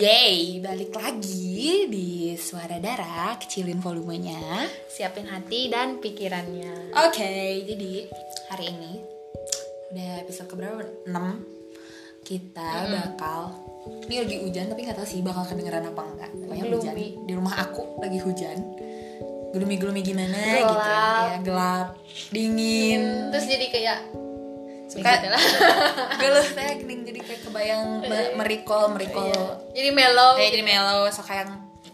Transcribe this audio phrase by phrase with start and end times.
[0.00, 4.64] Yeay, balik lagi di Suara Darah, kecilin volumenya.
[4.88, 8.08] siapin hati dan pikirannya Oke, jadi
[8.48, 8.92] hari ini
[9.92, 10.80] udah episode keberapa?
[11.04, 13.52] 6 Kita bakal
[14.08, 16.30] ini lagi hujan tapi nggak tahu sih bakal kedengeran apa enggak.
[16.32, 16.94] Pokoknya hujan.
[17.28, 18.56] Di rumah aku lagi hujan.
[19.52, 20.64] Gloomy-gloomy gimana Gelap.
[20.64, 21.88] gitu ya, gelap,
[22.32, 23.02] dingin.
[23.34, 23.98] terus jadi kayak
[24.90, 25.42] Suka gitu lah.
[26.18, 29.30] geluh teh geuning jadi kayak kebayang me- merikol merikol
[29.70, 31.46] jadi mellow kayak jadi melo so kayak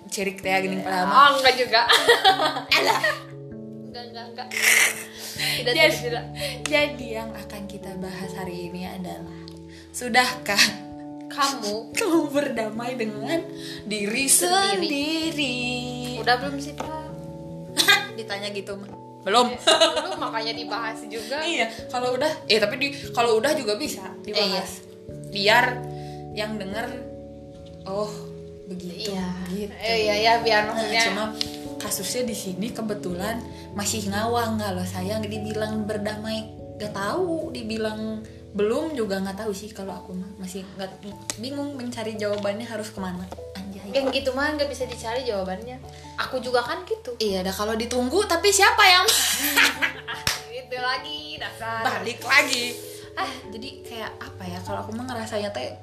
[0.08, 1.14] cirik teh gini padahal mah.
[1.14, 1.82] oh enggak juga.
[2.80, 3.00] Alah.
[3.84, 4.48] Enggak enggak enggak.
[5.36, 6.24] Tidak Jadi- tidak.
[6.64, 9.36] Jadi yang akan kita bahas hari ini adalah
[9.92, 10.62] Sudahkah
[11.28, 11.74] kamu?
[11.98, 13.44] kamu berdamai dengan
[13.84, 16.16] diri sendiri?
[16.16, 16.88] udah belum sih pak?
[18.18, 18.88] Ditanya gitu mah.
[19.26, 19.50] Belum.
[19.50, 24.86] dulu makanya dibahas juga iya, kalau udah eh tapi di kalau udah juga bisa dibahas.
[25.34, 25.82] Biar
[26.38, 26.86] yang denger
[27.90, 28.12] oh
[28.66, 29.72] begitu iya gitu.
[29.78, 31.24] eh, iya ya biar Nah, maksudnya cuma
[31.78, 33.38] kasusnya di sini kebetulan
[33.78, 38.26] masih ngawang kalau saya dibilang berdamai gak tahu dibilang
[38.56, 40.88] belum juga nggak tahu sih kalau aku mah masih nggak
[41.36, 43.28] bingung mencari jawabannya harus ke mana.
[43.52, 43.92] Anjay.
[43.92, 45.76] Yang gitu mah nggak bisa dicari jawabannya.
[46.24, 47.12] Aku juga kan gitu.
[47.20, 49.04] Iya dah kalau ditunggu tapi siapa yang
[50.56, 51.84] itu lagi dasar.
[51.84, 52.72] Balik lagi.
[53.12, 55.76] Ah jadi kayak apa ya kalau aku mah ngerasanya teh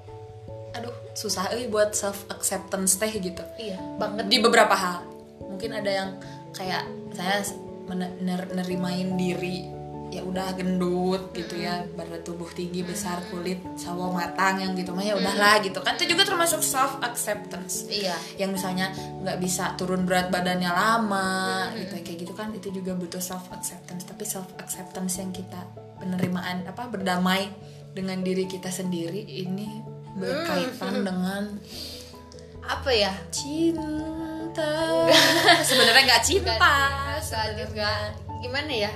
[0.73, 3.45] aduh susah euy buat self acceptance teh gitu.
[3.61, 4.33] Iya banget.
[4.33, 5.05] Di beberapa hal.
[5.45, 6.09] Mungkin ada yang
[6.57, 7.45] kayak saya
[7.85, 9.82] men- ner- nerimain diri
[10.13, 15.01] ya udah gendut gitu ya badan tubuh tinggi besar kulit sawo matang yang gitu mah
[15.01, 15.97] ya udahlah gitu kan.
[15.97, 17.89] Itu juga termasuk self acceptance.
[17.89, 18.13] Iya.
[18.37, 23.17] Yang misalnya nggak bisa turun berat badannya lama gitu kayak gitu kan itu juga butuh
[23.17, 24.05] self acceptance.
[24.05, 25.65] Tapi self acceptance yang kita
[25.97, 27.49] penerimaan apa berdamai
[27.97, 29.81] dengan diri kita sendiri ini
[30.13, 31.43] berkaitan dengan
[32.61, 33.11] apa ya?
[33.33, 34.69] Cinta.
[35.67, 36.53] Sebenarnya nggak cinta.
[37.17, 38.21] Sebenarnya.
[38.43, 38.91] gimana ya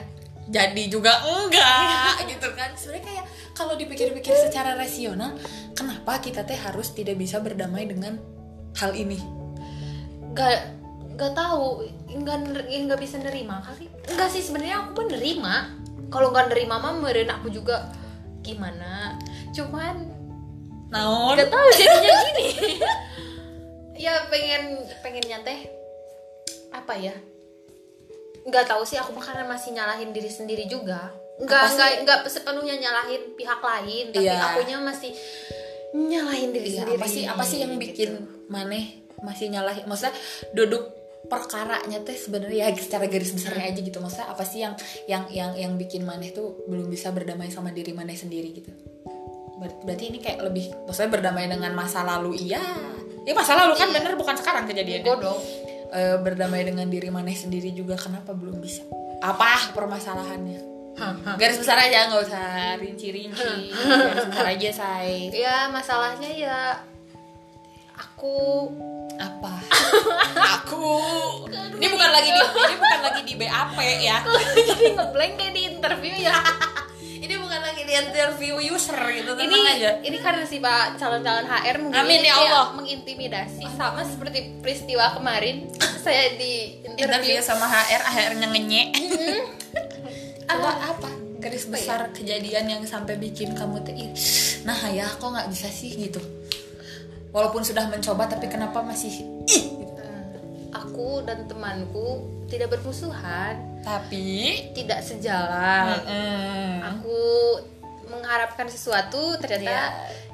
[0.48, 2.72] jadi juga enggak gitu kan.
[2.74, 5.36] Sebenarnya kayak kalau dipikir-pikir secara rasional
[5.76, 8.16] kenapa kita teh harus tidak bisa berdamai dengan
[8.80, 9.20] hal ini?
[10.32, 10.58] Nggak
[11.20, 11.88] nggak tahu.
[12.08, 12.38] Nggak
[12.68, 13.92] nggak bisa nerima kali.
[14.08, 15.76] Enggak sih sebenarnya aku pun nerima.
[16.08, 17.92] Kalau nggak nerima mah meren aku juga
[18.40, 19.20] gimana?
[19.52, 20.08] Cuman
[20.88, 21.36] naon?
[21.36, 22.48] nggak tahu jadinya gini.
[23.98, 25.74] Ya pengen pengennya teh
[26.70, 27.18] apa ya
[28.48, 31.12] nggak tahu sih aku karena masih nyalahin diri sendiri juga.
[31.38, 34.40] Nggak nggak nggak sepenuhnya nyalahin pihak lain tapi Iya.
[34.42, 35.12] akunya masih
[35.94, 38.12] nyalahin diri Iya, sendiri apa sih apa sih yang bikin
[38.48, 39.84] maneh masih nyalahin?
[39.84, 40.16] Maksudnya
[40.52, 40.96] duduk
[41.28, 44.00] perkaranya teh sebenarnya ya secara garis besarnya aja gitu.
[44.00, 44.74] Maksudnya apa sih yang
[45.06, 48.72] yang yang yang bikin maneh tuh belum bisa berdamai sama diri maneh sendiri gitu?
[49.58, 52.62] Ber- berarti ini kayak lebih maksudnya berdamai dengan masa lalu iya.
[53.28, 53.96] Ya masa lalu kan Iya.
[54.00, 55.04] bener bukan sekarang kejadiannya.
[55.06, 55.36] Gue
[55.88, 58.84] Eh, berdamai dengan diri maneh sendiri juga kenapa belum bisa?
[59.24, 60.60] Apa permasalahannya?
[61.40, 63.72] Garis besar aja nggak usah rinci-rinci.
[64.12, 65.32] Garis besar aja say.
[65.32, 66.60] Ya masalahnya ya
[67.96, 68.68] aku.
[69.18, 69.50] Apa?
[70.62, 70.94] Aku.
[71.50, 74.22] Ini bukan lagi di ini bukan lagi di BAP ya.
[74.54, 76.38] Jadi ngeblank kayak di interview ya
[77.94, 79.92] interview user gitu tenang ini aja.
[80.04, 82.76] ini karena si pak calon-calon HR mungkin Amin, ya Allah.
[82.76, 83.64] mengintimidasi.
[83.80, 85.72] Sama seperti peristiwa kemarin
[86.06, 87.06] saya di interview.
[87.08, 88.84] Interview sama HR akhirnya ngenye
[90.48, 90.72] apa?
[90.96, 91.10] apa?
[91.38, 93.94] Garis besar kejadian yang sampai bikin kamu tuh
[94.66, 95.96] nah ya kok nggak bisa sih?
[95.96, 96.20] Gitu.
[97.32, 99.28] Walaupun sudah mencoba tapi kenapa masih ih?
[99.48, 100.04] Gitu.
[100.74, 103.60] aku dan temanku tidak bermusuhan.
[103.84, 104.26] Tapi
[104.76, 106.00] tidak sejalan.
[106.08, 107.20] Mm, aku
[108.08, 109.84] mengharapkan sesuatu ternyata Iya.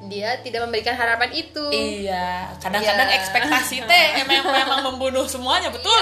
[0.03, 3.17] dia tidak memberikan harapan itu iya kadang-kadang Iya.
[3.17, 6.01] ekspektasi teh memang memang membunuh semuanya betul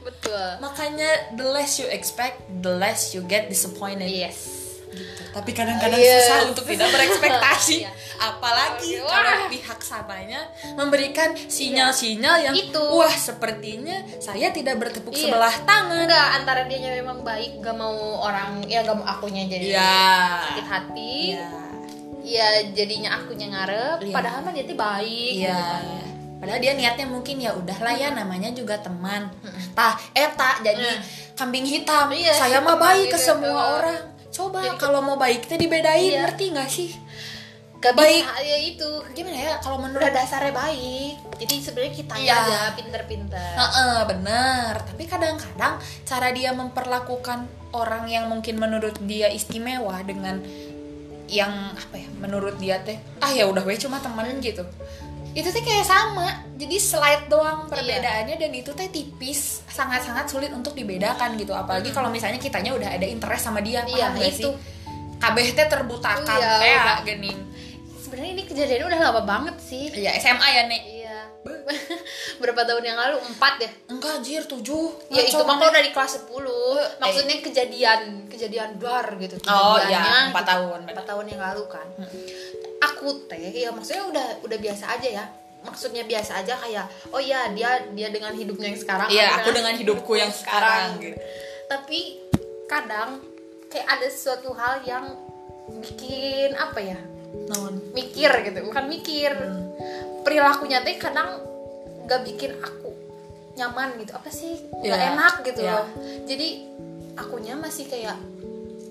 [0.00, 4.63] betul makanya the less you expect the less you get disappointed yes.
[5.34, 6.24] Tapi kadang-kadang Yes.
[6.24, 7.90] susah untuk tidak berekspektasi Iya.
[8.16, 9.50] apalagi kalau wah.
[9.50, 10.40] pihak sananya
[10.72, 12.78] memberikan sinyal-sinyal yang Itu.
[12.78, 15.26] wah sepertinya saya tidak bertepuk Iya.
[15.26, 17.92] sebelah tangan enggak antara dia memang baik gak mau
[18.22, 19.98] orang ya gak mau akunya jadi Iya.
[20.46, 21.48] sakit hati Iya.
[22.22, 24.14] ya jadinya akunya ngarep Iya.
[24.14, 25.50] padahal mah dia tuh baik Iya.
[25.50, 25.84] gitu kan.
[26.34, 29.32] Padahal dia niatnya mungkin ya udahlah ya namanya juga teman.
[29.72, 31.00] Tah, eta jadi Hmm.
[31.32, 32.12] kambing hitam.
[32.12, 33.96] Iya, Saya mah baik ke semua orang.
[34.34, 36.26] Coba Jadi- kalau mau baik teh dibedain, Iya.
[36.26, 36.90] ngerti nggak sih?
[37.76, 38.24] gak Baik.
[38.40, 42.32] ya itu Gimana ya kalau menurut dasarnya baik jadi sebenarnya kita Iya.
[42.32, 44.72] aja pinter-pinter Heeh, bener.
[44.80, 50.40] Tapi kadang-kadang cara dia memperlakukan orang yang mungkin menurut dia istimewa dengan
[51.26, 54.64] yang apa ya menurut dia teh ah ya udah weh cuma temen gitu
[55.34, 57.70] itu teh kayak sama jadi slide doang Iya.
[57.74, 61.50] perbedaannya dan itu teh tipis sangat-sangat sulit untuk dibedakan gitu.
[61.50, 64.50] Apalagi kalau misalnya kitanya udah ada interest sama dia Iya, paham gak itu.
[64.50, 64.54] sih?
[65.18, 66.98] Kabeh teh terbutakan Iya, kayak udah.
[67.02, 67.38] gening.
[67.98, 69.90] Sebenarnya ini kejadiannya udah lama banget sih.
[69.90, 70.82] Ya SMA ya nek?
[70.86, 71.18] Iya.
[72.40, 73.16] Berapa tahun yang lalu?
[73.26, 74.86] Empat ya enggak anjir tujuh.
[75.10, 76.30] Ya itu mah kalau dari kelas 10
[76.96, 79.34] maksudnya kejadian kejadian bar gitu.
[79.44, 80.52] Oh, kejadiannya iya, empat gitu.
[80.54, 81.86] tahun, empat tahun yang lalu kan
[82.84, 85.24] aku teh ya maksudnya udah udah biasa aja ya.
[85.64, 89.72] Maksudnya biasa aja kayak oh ya dia dia dengan hidupnya yang sekarang Iya, aku dengan
[89.72, 91.16] hidupku yang sekarang, gitu.
[91.64, 92.20] tapi
[92.68, 93.24] kadang
[93.72, 95.16] kayak ada suatu hal yang
[95.80, 97.00] bikin apa ya
[97.48, 98.60] non mikir gitu.
[98.68, 99.32] Bukan mikir.
[100.20, 101.40] Perilakunya teh kadang
[102.04, 102.92] gak bikin aku
[103.56, 104.12] nyaman gitu.
[104.12, 104.60] Apa sih?
[104.84, 105.80] Gak Iya, enak gitu iya.
[105.80, 105.86] loh.
[106.28, 106.48] Jadi
[107.16, 108.20] akunya masih kayak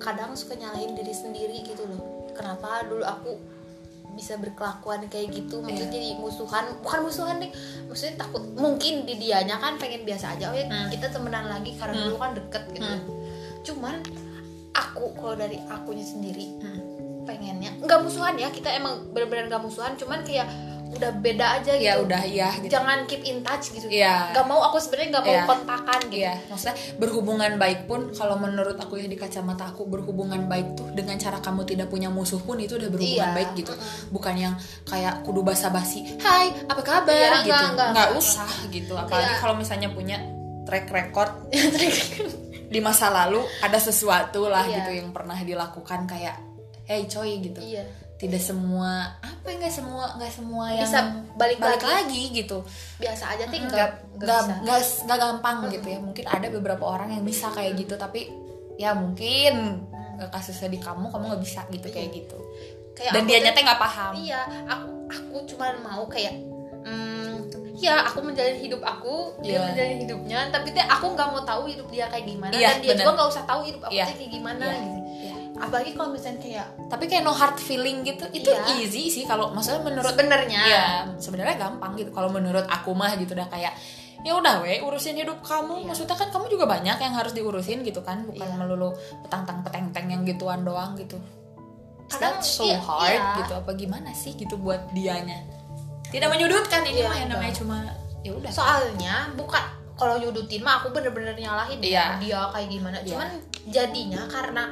[0.02, 2.02] kadang suka nyalahin diri sendiri gitu loh.
[2.34, 2.82] Kenapa?
[2.86, 3.32] Dulu aku
[4.14, 5.96] bisa berkelakuan kayak gitu maksudnya Iya.
[5.96, 7.52] jadi musuhan bukan musuhan nih
[7.86, 10.88] maksudnya takut mungkin di dianya kan pengen biasa aja oh ya Hmm.
[10.88, 12.04] kita temenan lagi karena Hmm.
[12.06, 13.02] dulu kan deket gitu Hmm.
[13.64, 13.96] cuman
[14.72, 16.80] aku kalau dari akunya sendiri Hmm.
[17.24, 20.46] pengennya nggak musuhan ya kita emang benar-benar nggak musuhan cuman kayak
[20.96, 24.32] udah beda aja gitu ya udah iya gitu jangan keep in touch gitu Iya.
[24.32, 25.44] nggak mau aku sebenarnya nggak mau Iya.
[25.46, 30.46] kontakan gitu Iya, maksudnya berhubungan baik pun kalau menurut aku ya di kacamata aku berhubungan
[30.46, 33.74] baik tuh dengan cara kamu tidak punya musuh pun itu udah berhubungan Iya, baik gitu.
[34.10, 34.54] Bukan yang
[34.84, 37.50] kayak kudu basa-basi, "Hai, apa kabar?" Iya, gitu.
[37.50, 38.22] enggak, enggak, Nggak enggak.
[38.22, 38.94] usah gitu.
[38.94, 40.18] Apalagi Kayak- kalau misalnya punya
[40.68, 41.32] track record
[42.66, 44.76] di masa lalu ada sesuatu lah Iya.
[44.80, 46.36] gitu yang pernah dilakukan kayak,
[46.84, 47.60] "Hey coy" gitu.
[47.60, 47.86] iya
[48.24, 51.00] Tidak semua apa ya, nggak semua nggak semua yang Bisa
[51.34, 51.92] balik balik lagi.
[52.08, 52.58] lagi gitu
[52.96, 56.84] biasa aja ting nggak nggak nggak bisa nggak nggak gampang gitu ya mungkin ada beberapa
[56.86, 58.32] orang yang bisa kayak gitu tapi
[58.74, 59.84] ya mungkin
[60.14, 60.30] Hmm.
[60.30, 62.38] kasusnya di kamu kamu nggak bisa gitu kayak gitu
[62.94, 66.38] kayak dan dia nyata nggak paham iya aku aku cuman mau kayak
[66.82, 69.62] hmm, ya aku menjalani hidup aku dia Iya.
[69.66, 72.90] menjalani hidupnya tapi teh aku nggak mau tahu hidup dia kayak gimana Iya, dan dia
[72.90, 73.02] bener.
[73.02, 74.06] juga nggak usah tahu hidup aku Iya.
[74.06, 74.78] teh kayak gimana Iya.
[74.78, 75.03] gitu Iya.
[75.54, 78.82] Apalagi kalau misalnya kayak tapi kayak no hard feeling gitu itu Iya.
[78.82, 80.86] easy sih kalau maksudnya menurut sebenarnya ya
[81.16, 83.74] sebenarnya gampang gitu kalau menurut aku mah gitu udah kayak
[84.24, 85.86] ya udah we urusin hidup kamu Iya.
[85.86, 88.56] maksudnya kan kamu juga banyak yang harus diurusin gitu kan bukan Iya.
[88.56, 91.22] melulu petang-tang peteng-teng yang gituan doang gitu
[92.04, 93.38] Kadang, so iya, hard iya.
[93.42, 95.38] gitu apa gimana sih gitu buat dianya
[96.08, 97.78] tidak menyudutkan ini Iya, mah yang namanya cuma
[98.22, 99.64] ya udah soalnya bukan
[99.94, 101.94] kalau nyudutin mah aku bener-bener nyalahin Iya.
[101.94, 103.08] ya dia kayak gimana Iya.
[103.14, 103.30] cuman
[103.68, 104.64] jadinya karena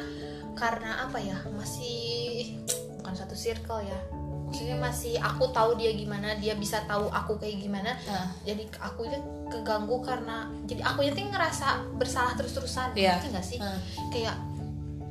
[0.54, 2.60] karena apa ya masih
[2.98, 4.00] bukan satu circle ya
[4.44, 9.06] maksudnya masih aku tahu dia gimana dia bisa tahu aku kayak gimana Nah, jadi aku
[9.06, 9.18] itu
[9.48, 13.16] keganggu karena jadi aku itu ngerasa bersalah terus-terusan Iya.
[13.16, 14.36] ngerti nggak sih nah, kayak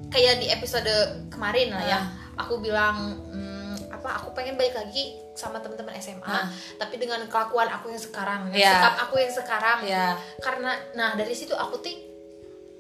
[0.09, 0.93] kayak di episode
[1.29, 2.05] kemarin lah ya Ah.
[2.39, 3.49] aku bilang hmm,
[3.91, 6.45] apa aku pengen balik lagi sama teman-teman SMA Ah.
[6.77, 8.77] tapi dengan kelakuan aku yang sekarang Iya.
[8.77, 10.07] sikap aku yang sekarang ya
[10.39, 11.97] karena nah dari situ aku tuh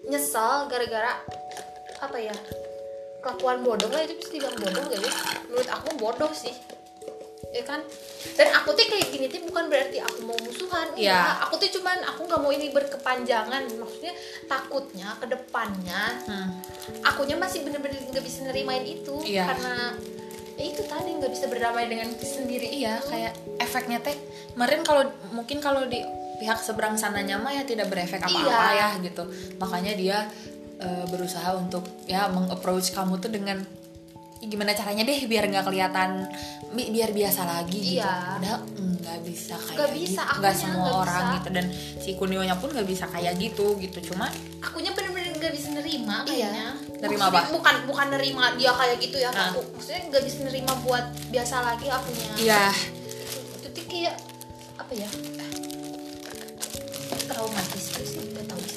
[0.02, 1.24] nyesel gara-gara
[2.00, 2.36] apa ya
[3.20, 5.12] kelakuan bodoh lah itu bisa dibilang bodoh gak ya
[5.46, 6.56] menurut aku bodoh sih
[7.50, 7.82] ya kan
[8.38, 11.18] dan aku tuh kayak gini tuh bukan berarti aku mau musuhan Iya.
[11.18, 11.36] enggak.
[11.44, 14.14] aku tuh cuman aku nggak mau ini berkepanjangan maksudnya
[14.46, 16.50] takutnya ke depannya hmm.
[17.02, 19.50] akunya masih bener-bener nggak bisa nerimain itu Iya.
[19.50, 19.98] karena
[20.54, 24.14] ya itu tadi nggak bisa berdamai dengan diri sendiri iya kayak efeknya teh
[24.54, 25.02] kemarin kalau
[25.34, 26.06] mungkin kalau di
[26.38, 28.94] pihak seberang sananya mah ya tidak berefek apa-apa Iya.
[28.94, 29.26] ya gitu
[29.58, 30.18] makanya dia
[30.80, 33.60] eh, berusaha untuk ya mengapproach kamu tuh dengan
[34.40, 36.24] "Ih, gimana caranya deh biar nggak kelihatan
[36.70, 38.32] bi- biar biasa lagi gitu Iya.
[38.34, 38.60] padahal
[38.96, 41.34] nggak bisa kayak Nggak bisa, gitu nggak semua nggak orang bisa.
[41.36, 41.66] gitu dan
[42.00, 46.48] si kunionya pun nggak bisa kayak gitu gitu cuma akunya bener-bener nggak bisa nerima Iya.
[46.48, 46.68] kayaknya
[46.98, 47.52] Nerima Maksudnya apa?
[47.52, 49.48] bukan bukan nerima dia kayak gitu ya Ah.
[49.50, 52.64] aku maksudnya nggak bisa nerima buat biasa lagi akunya iya
[53.54, 54.16] itu tuh kayak
[54.78, 55.08] apa ya
[57.26, 57.84] traumatis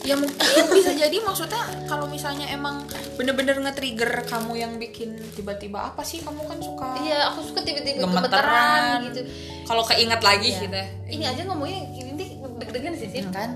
[0.03, 0.35] ya mungkin
[0.69, 2.83] bisa jadi maksudnya kalau misalnya emang
[3.13, 8.03] bener-bener nge-trigger kamu yang bikin tiba-tiba apa sih kamu kan suka iya aku suka tiba-tiba
[8.03, 8.19] Gemeteran.
[8.19, 9.21] gemeteran gitu
[9.63, 10.61] kalau keingat lagi Iya.
[10.61, 12.25] gitu ya ini aja ngomongnya ini
[12.59, 13.49] deg-degan sih sih Hmm, kan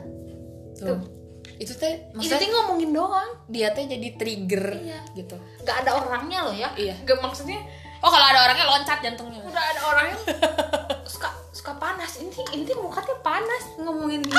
[0.74, 1.00] tuh Tuh.
[1.58, 5.00] itu teh itu maksudnya tuh ngomongin doang dia teh jadi trigger Iya.
[5.16, 6.96] gitu nggak ada orangnya loh ya Iya.
[7.02, 7.60] nggak maksudnya
[8.00, 10.18] oh kalau ada orangnya loncat jantungnya udah ada orangnya
[11.12, 14.38] suka suka panas ini ini mukanya panas ngomongin dia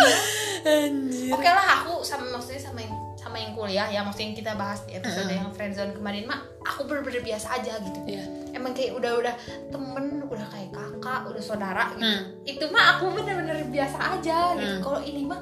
[0.64, 4.52] anjir Oke lah aku sama maksudnya sama yang sama yang kuliah ya maksudnya yang kita
[4.54, 5.38] bahas di episode Mm-mm.
[5.38, 8.24] yang friendzone kemarin mah aku bener-bener biasa aja gitu Iya.
[8.52, 9.34] emang kayak udah-udah
[9.68, 12.22] temen udah kayak kakak udah saudara gitu Hmm.
[12.42, 14.82] itu mah aku bener-bener biasa aja gitu Hmm.
[14.82, 15.40] kalau ini mah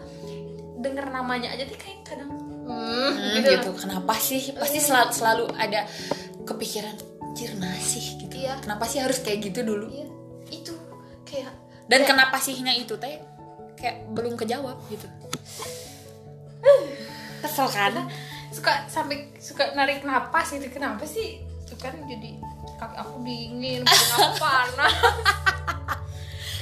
[0.77, 3.71] denger namanya aja tuh kayak kadang hmm, Hmm, gitu, gitu.
[3.77, 5.81] kenapa sih pasti selalu, selalu ada
[6.43, 6.95] kepikiran
[7.37, 8.33] anjir nasi gitu.
[8.33, 8.57] Iya.
[8.65, 9.93] kenapa sih harus kayak gitu dulu?
[9.93, 10.09] Iya,
[10.49, 10.73] itu
[11.23, 11.53] kayak
[11.85, 13.21] dan Kayak- kenapa sihnya itu teh
[13.77, 15.05] kayak belum kejawab gitu.
[17.39, 18.09] Kesel kan?
[18.49, 20.65] Suka sampai suka narik napas gitu.
[20.73, 21.45] Kenapa sih?
[21.61, 22.41] Itu kan jadi
[22.75, 24.97] kaki aku dingin aku panas.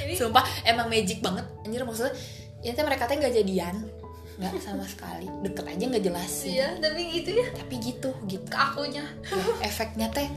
[0.03, 1.47] Ini sumpah emang magic banget.
[1.63, 2.11] Anjir maksudnya
[2.59, 3.87] ya teh mereka teh nggak jadian.
[4.35, 5.31] Nggak sama sekali.
[5.41, 7.47] Deket aja nggak jelas sih iya tapi gitu ya.
[7.55, 8.43] Tapi gitu gitu.
[8.45, 9.07] Ke akunya.
[9.25, 10.27] Ya, efeknya teh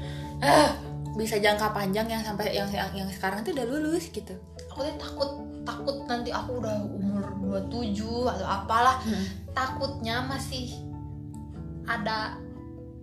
[0.40, 0.70] ah,
[1.14, 4.34] bisa jangka panjang yang sampai yang yang, yang sekarang tuh udah lulus gitu.
[4.70, 5.30] Aku tuh takut
[5.62, 7.24] takut nanti aku udah umur
[7.60, 7.98] 27
[8.30, 8.96] atau apalah
[9.52, 10.72] takutnya masih
[11.84, 12.36] ada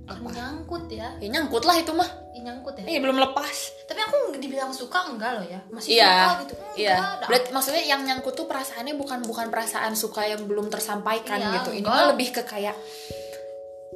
[0.06, 0.30] Apa?
[0.30, 1.18] nyangkut ya.
[1.18, 2.06] Ya nyangkut lah itu mah.
[2.38, 2.86] Ih, nyangkut ya?
[2.86, 3.58] Eh belum lepas.
[3.89, 5.58] Tapi aku dibilang suka enggak loh ya?
[5.74, 6.54] Masih Iya, suka gitu?
[6.54, 6.96] Enggak iya.
[7.01, 7.25] ada.
[7.25, 11.70] Berarti maksudnya yang nyangkut tuh perasaannya bukan bukan perasaan suka yang belum tersampaikan Iya, gitu.
[11.74, 11.98] Ini enggak.
[11.98, 12.77] mah lebih ke kayak,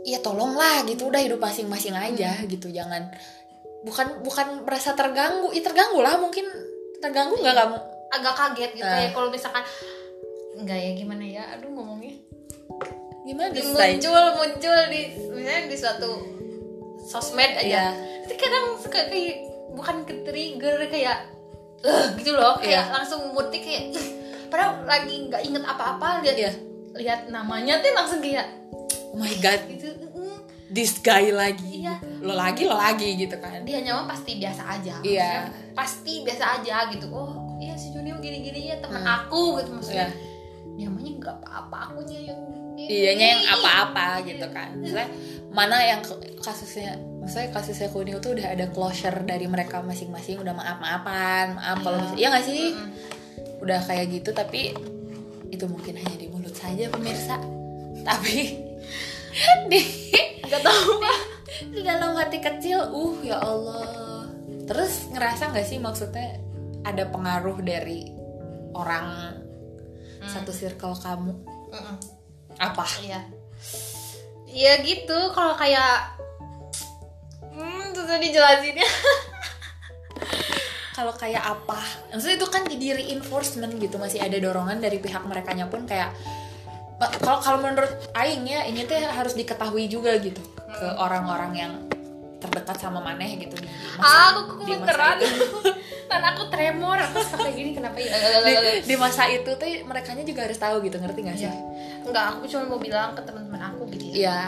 [0.04, 2.48] ya tolonglah gitu, udah hidup masing-masing aja Hmm.
[2.48, 3.12] gitu, jangan
[3.80, 6.44] bukan bukan merasa terganggu, ya terganggu lah mungkin
[7.00, 7.78] terganggu nggak kamu?
[8.10, 9.00] agak kaget gitu Ah.
[9.00, 9.62] ya kalau misalkan
[10.58, 12.18] enggak ya gimana ya aduh ngomongnya
[13.22, 13.54] Gimana?
[13.54, 16.10] Muncul muncul di misalnya di suatu
[17.06, 17.86] sosmed aja Iya.
[18.26, 21.30] tapi kadang suka kayak bukan ke trigger kayak
[22.18, 22.94] gitu loh kayak Iya.
[22.98, 23.84] langsung moodnya kayak
[24.50, 26.52] padahal lagi nggak inget apa-apa lihat Iya.
[26.98, 28.50] lihat namanya tuh langsung kayak
[29.10, 30.40] Oh my god, gitu "Mm."
[30.70, 31.82] this guy lagi.
[31.82, 31.98] Iya.
[32.20, 33.64] Lo lagi lo lagi gitu kan?
[33.64, 35.50] dia nyawa pasti biasa aja Iya.
[35.50, 39.16] Maksudnya pasti biasa aja gitu oh iya si Junio gini-gini ya teman Hmm.
[39.24, 40.10] aku gitu maksudnya
[40.76, 40.88] Iya.
[40.88, 42.84] namanya nggak apa-apa akunya yang gini.
[42.86, 44.70] Iyanya yang apa-apa gitu kan.
[44.76, 45.10] Misalnya
[45.50, 46.00] mana yang
[46.40, 51.98] kasusnya misalnya kasusnya Kunio tuh udah ada closure dari mereka masing-masing udah maaf-maafan maaf kalau
[51.98, 52.04] Iya.
[52.06, 52.90] misalnya iya nggak sih Mm-mm.
[53.60, 54.62] udah kayak gitu tapi
[55.50, 57.42] itu mungkin hanya di mulut saja pemirsa
[58.00, 58.69] tapi
[59.72, 59.80] di
[60.46, 60.92] nggak tahu
[61.70, 64.26] di dalam hati kecil uh ya Allah
[64.66, 66.42] terus ngerasa nggak sih maksudnya
[66.86, 68.10] ada pengaruh dari
[68.74, 69.38] orang
[70.30, 71.34] satu circle kamu
[71.74, 71.96] Mm-mm.
[72.60, 73.22] apa Iya.
[74.50, 76.18] Iya gitu kalau kayak
[77.54, 78.86] hmm susah dijelasinnya.
[81.00, 81.80] kalau kayak apa
[82.12, 86.12] maksudnya itu kan jadi reinforcement gitu masih ada dorongan dari pihak mereka pun kayak
[87.00, 91.74] kalau kalau menurut Aing ya ini tuh harus diketahui juga gitu ke orang-orang yang
[92.40, 95.16] terdekat sama maneh gitu di masa, Ah, aku di masa kementeran.
[95.20, 95.46] itu.
[96.10, 98.10] Dan aku tremor, aku kayak gini kenapa ya?
[98.42, 101.46] di, di masa itu tuh mereka juga harus tahu gitu ngerti gak sih?
[101.46, 101.54] Iya.
[102.02, 104.16] Enggak, aku cuma mau bilang ke teman-teman aku gitu ya.
[104.18, 104.40] Iya,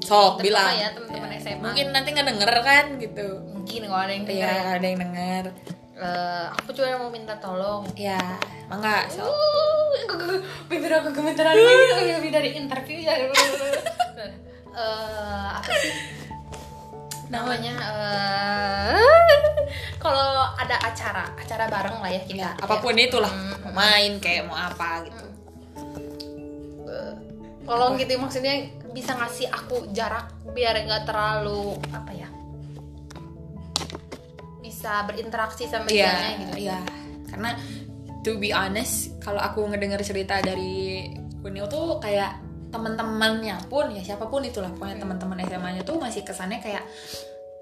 [0.00, 0.72] sok bilang.
[0.72, 1.40] ya teman-teman Iya.
[1.44, 1.60] SMA.
[1.60, 3.26] Mungkin nanti nggak denger kan gitu.
[3.52, 4.70] Mungkin kalau ada yang denger Iya, ya.
[4.72, 5.44] ada yang denger.
[6.00, 7.84] Eh, aku cuma mau minta tolong.
[7.92, 8.16] Ya,
[8.66, 9.04] mangga.
[9.12, 9.28] Sok.
[9.28, 13.14] Uh, bibir aku gemeteran lagi lebih dari interview ya.
[14.70, 15.92] Eh, apa sih
[17.26, 17.74] namanya?
[17.74, 19.02] eh
[19.98, 22.38] kalau ada acara, acara bareng lah ya kita.
[22.38, 23.60] Ya, apa pun itulah, Hmm.
[23.66, 25.26] mau main kayak mau apa gitu.
[26.86, 27.12] Eh,
[27.66, 32.30] tolong gitu maksudnya bisa ngasih aku jarak biar nggak terlalu apa ya
[34.80, 36.78] bisa berinteraksi sama Iya, dianya gitu iya.
[37.28, 37.52] Karena
[38.24, 41.04] to be honest, kalau aku ngedenger cerita dari
[41.44, 42.40] Kunio tuh kayak
[42.72, 46.86] teman-temannya pun ya siapa pun itulah pokoknya teman-teman SMA-nya tuh masih kesannya kayak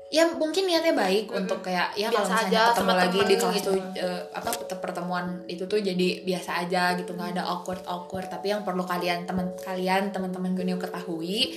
[0.08, 3.56] ya mungkin niatnya baik untuk kayak ya kalau Biasa misalnya aja ketemu lagi di kelas
[3.56, 3.70] gitu.
[3.72, 8.52] tuh eh, apa pertemuan itu tuh jadi biasa aja gitu nggak ada awkward awkward tapi
[8.52, 11.56] yang perlu kalian teman kalian teman-teman Kunio ketahui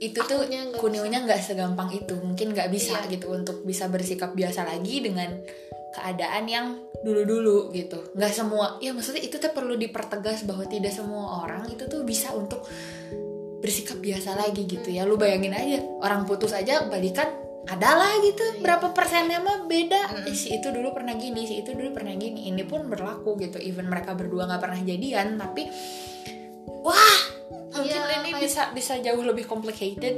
[0.00, 2.16] itu tuh Akunya nggak Kunionya nggak segampang itu.
[2.16, 3.20] Mungkin nggak bisa Iya.
[3.20, 5.28] gitu untuk bisa bersikap biasa lagi dengan
[5.92, 6.66] keadaan yang
[7.04, 8.16] dulu-dulu gitu.
[8.16, 12.32] Nggak semua ya maksudnya itu tuh perlu dipertegas bahwa tidak semua orang itu tuh bisa
[12.32, 12.64] untuk
[13.60, 15.04] bersikap biasa lagi gitu ya.
[15.04, 17.28] Lu bayangin aja orang putus aja balikan
[17.68, 18.40] adalah gitu.
[18.56, 18.64] Iya.
[18.64, 20.24] berapa persennya mah beda.
[20.24, 22.48] Eh, si itu dulu pernah gini si itu dulu pernah gini.
[22.48, 23.60] Ini pun berlaku gitu.
[23.60, 25.68] Even mereka berdua nggak pernah jadian tapi
[26.80, 27.19] wah
[28.40, 30.16] bisa bisa jauh lebih complicated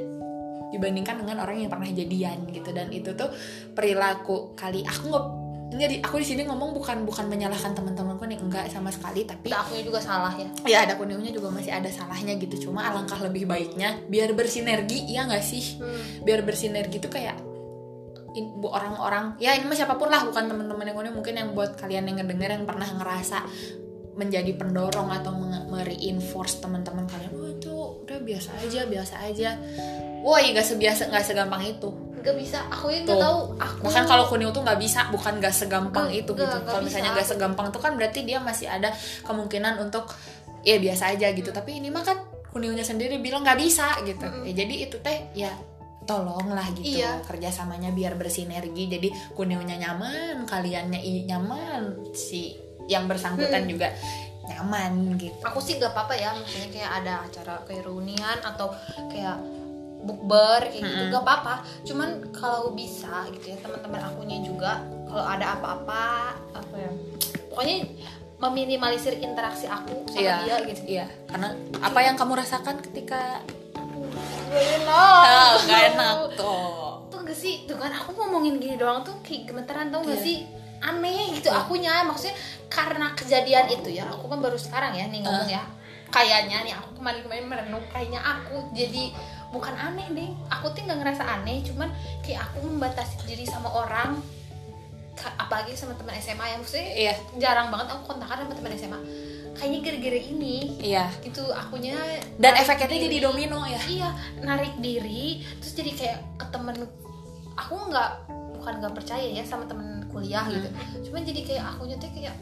[0.73, 2.71] dibandingkan dengan orang yang pernah jadian gitu.
[2.73, 3.29] Dan itu tuh
[3.77, 5.27] perilaku kali aku nggak
[5.73, 9.49] enggak di aku di sini ngomong bukan bukan menyalahkan teman-temanku nih enggak sama sekali tapi
[9.53, 10.49] Nah, akunya juga salah ya.
[10.69, 12.69] Ya ada kuningnya juga masih ada salahnya gitu.
[12.69, 15.83] Cuma alangkah lebih baiknya biar bersinergi ya nggak sih?
[15.83, 16.25] Hmm.
[16.25, 17.53] biar bersinergi tuh kayak
[18.65, 22.09] orang-orang ya ini mah siapa pun lah bukan teman-teman yang ini mungkin yang buat kalian
[22.09, 23.45] yang ngedenger yang pernah ngerasa
[24.13, 25.33] menjadi pendorong atau
[25.73, 27.73] mereinforce teman-teman kalian oh itu
[28.05, 29.51] udah biasa aja biasa aja.
[30.23, 31.89] Woi gak sebiasa nggak segampang itu.
[32.23, 32.63] Nggak bisa.
[32.71, 33.39] Aku yang nggak tahu.
[33.59, 36.57] Aku bahkan kalau kunil tuh nggak bisa bukan nggak segampang Nggak, itu nggak, gitu.
[36.63, 38.95] nggak kalau misalnya nggak segampang tuh kan berarti dia masih ada
[39.27, 40.07] kemungkinan untuk
[40.63, 41.51] ya biasa aja gitu.
[41.51, 42.23] Tapi ini mah kan
[42.55, 44.23] kunilnya sendiri bilang nggak bisa gitu.
[44.23, 44.47] Mm-mm.
[44.47, 45.51] ya jadi itu teh ya
[46.03, 47.23] tolonglah gitu Iya.
[47.27, 48.87] kerjasamanya biar bersinergi.
[48.87, 52.55] Jadi kunilnya nyaman kaliannya nyaman si
[52.87, 53.71] yang bersangkutan Hmm.
[53.71, 53.89] juga
[54.43, 58.75] nyaman gitu aku sih gak apa-apa ya misalnya kayak ada acara kayak reunian atau
[59.07, 59.39] kayak
[60.01, 61.13] bukber kayak gitu Mm-mm.
[61.13, 66.05] gak apa-apa cuman kalau bisa gitu ya teman-teman akunya juga kalau ada apa-apa
[66.53, 66.91] apa ya
[67.49, 67.77] pokoknya
[68.37, 70.35] meminimalisir interaksi aku sama Iya.
[70.43, 73.39] dia gitu iya karena apa yang kamu rasakan ketika
[74.53, 79.01] Gak enak ah, nggak enak tuh tuh gak sih tuh kan aku ngomongin gini doang
[79.01, 80.21] tuh kayak gemeteran tau gak Iya.
[80.21, 80.39] sih
[80.83, 81.63] aneh gitu Iya.
[81.63, 81.95] akunya.
[82.05, 82.37] Maksudnya
[82.67, 85.63] karena kejadian itu ya aku kan baru sekarang ya nih ngomong ya.
[86.13, 89.15] Kayaknya nih aku kemarin-kemarin merenung kayaknya aku jadi
[89.55, 90.31] bukan aneh deh.
[90.51, 91.89] Aku tuh nggak ngerasa aneh cuman
[92.21, 94.21] kayak aku membatasi diri sama orang
[95.39, 96.57] apalagi sama teman SMA ya.
[96.59, 97.15] Maksudnya iya.
[97.39, 99.01] jarang banget aku kontakan sama teman SMA
[99.53, 101.13] kayaknya gara-gara ini iya.
[101.21, 101.93] gitu akunya
[102.41, 103.05] dan efeknya diri.
[103.05, 103.81] jadi domino ya.
[103.85, 104.11] Iya
[104.41, 106.77] narik diri terus jadi kayak ke temen
[107.53, 108.11] aku nggak
[108.57, 110.69] bukan nggak percaya ya sama temen kuliah gitu.
[111.09, 112.35] Cuman jadi kayak akunya tuh kayak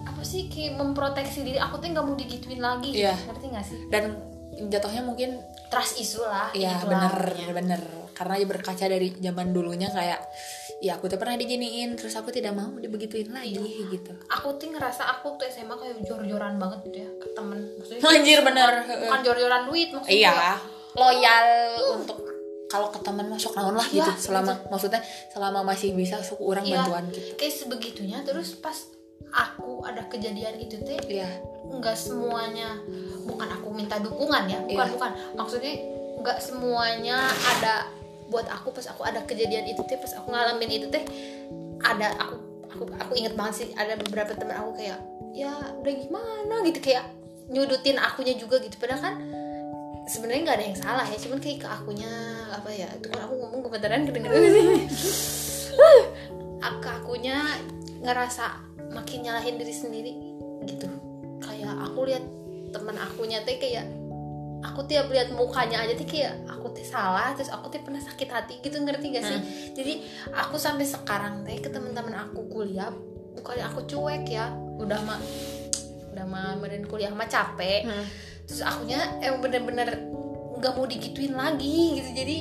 [0.00, 2.90] apa sih kayak memproteksi diri aku tuh nggak mau digituin lagi.
[2.92, 3.14] Iya.
[3.24, 3.78] ngerti nggak sih?
[3.88, 4.04] Dan
[4.60, 5.38] jatuhnya mungkin
[5.70, 7.54] trust isu lah Iya itulah bener pokoknya.
[7.54, 7.82] bener.
[8.12, 10.20] Karena ya berkaca dari zaman dulunya kayak
[10.80, 13.86] ya aku tuh pernah diginiin terus aku tidak mau dibegituin lagi Iya.
[13.92, 14.12] gitu.
[14.28, 17.58] Aku tuh ngerasa aku tuh SMA kayak jor-joran banget gitu ya ke temen.
[17.78, 18.70] Maksudnya Anjir, bener.
[19.06, 20.52] bukan jor-joran duit maksudnya iya.
[20.92, 21.46] loyal
[21.94, 22.18] untuk
[22.70, 26.62] kalau ke teman masuk naon lah Iya, gitu selama maksudnya selama masih bisa suku orang
[26.62, 26.86] Iya.
[26.86, 27.34] bantuan gitu.
[27.34, 28.78] kayak sebegitunya terus pas
[29.30, 31.26] aku ada kejadian itu teh iya.
[31.66, 32.78] nggak semuanya
[33.26, 34.94] bukan aku minta dukungan ya bukan Iya.
[34.94, 35.10] bukan.
[35.34, 35.74] Maksudnya
[36.22, 37.18] nggak semuanya
[37.58, 37.90] ada
[38.30, 41.02] buat aku pas aku ada kejadian itu teh pas aku ngalamin itu teh
[41.82, 42.36] ada aku
[42.70, 44.98] aku aku inget banget sih ada beberapa teman aku kayak
[45.34, 46.54] ya udah gimana?
[46.66, 47.06] Gitu kayak
[47.50, 48.78] nyudutin akunya juga gitu.
[48.78, 49.14] Padahal kan
[50.10, 52.10] sebenarnya nggak ada yang salah ya cuman kayak ke akunya
[52.50, 54.66] apa ya itu kan aku ngomong kebetulan kedengeran sih.
[56.60, 57.46] Aku akunya
[58.02, 58.44] ngerasa
[58.90, 60.12] makin nyalahin diri sendiri
[60.66, 60.90] gitu.
[61.38, 62.24] Kayak aku lihat
[62.74, 63.86] teman akunya teh kayak
[64.60, 68.28] aku tiap lihat mukanya aja tuh kayak aku teh salah terus aku teh pernah sakit
[68.28, 69.38] hati gitu ngerti gak sih?
[69.78, 69.92] Jadi
[70.34, 72.90] aku sampai sekarang teh ke teman-teman aku kuliah
[73.38, 75.20] bukannya aku cuek ya udah mah
[76.10, 77.86] udah mah meren kuliah mah capek.
[77.86, 78.06] Hmm.
[78.50, 80.10] Terus akunya emang bener-bener
[80.58, 82.10] nggak mau digituin lagi gitu.
[82.10, 82.36] Jadi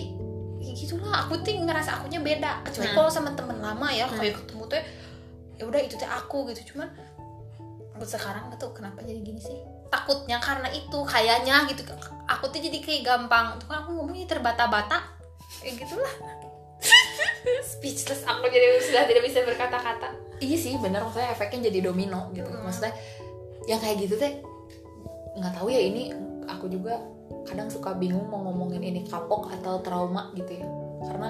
[0.59, 1.29] ya gitulah.
[1.29, 2.65] Aku tuh ngerasa akunya beda.
[2.65, 2.97] Kecuali Hmm.
[2.97, 4.17] kalau sama temen lama ya Hmm.
[4.17, 4.81] kayak ketemu tuh
[5.55, 6.73] ya udah itu teh aku gitu.
[6.73, 6.89] Cuman
[7.93, 9.53] buat sekarang gak tau kenapa jadi gini sih.
[9.93, 11.85] Takutnya karena itu kayaknya gitu.
[12.25, 13.61] Aku tuh jadi kayak gampang.
[13.61, 15.05] Tuh kan aku ngomongnya terbata-bata.
[15.61, 16.13] Kayak gitulah.
[17.71, 18.25] Speechless.
[18.25, 20.09] Aku jadi sudah tidak bisa berkata-kata.
[20.41, 21.05] Iya sih bener.
[21.05, 22.49] Maksudnya efeknya jadi domino gitu.
[22.49, 22.65] Hmm.
[22.65, 22.95] maksudnya
[23.67, 24.41] yang kayak gitu teh
[25.35, 26.09] nggak tahu ya ini
[26.45, 26.97] aku juga
[27.45, 30.67] kadang suka bingung mau ngomongin ini kapok atau trauma gitu ya.
[31.05, 31.29] Karena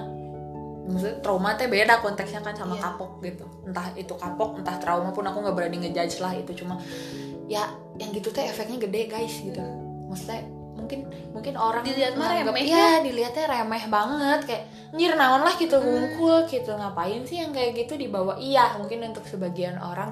[0.84, 2.82] maksudnya trauma teh beda konteksnya kan sama Iya.
[2.88, 3.44] kapok gitu.
[3.64, 6.52] Entah itu kapok entah trauma pun aku nggak berani ngejudge lah itu.
[6.56, 6.80] Cuma
[7.46, 7.68] ya
[8.00, 9.60] yang gitu teh efeknya gede guys gitu.
[10.08, 10.42] Maksudnya
[10.74, 13.04] mungkin mungkin orang Dilihat mah remeh ya.
[13.04, 14.40] dilihatnya remeh banget.
[14.48, 15.86] Kayak nyir naon lah gitu Hmm.
[15.86, 16.72] ngumpul gitu.
[16.74, 18.34] Ngapain sih yang kayak gitu dibawa?
[18.40, 20.10] Iya mungkin untuk sebagian orang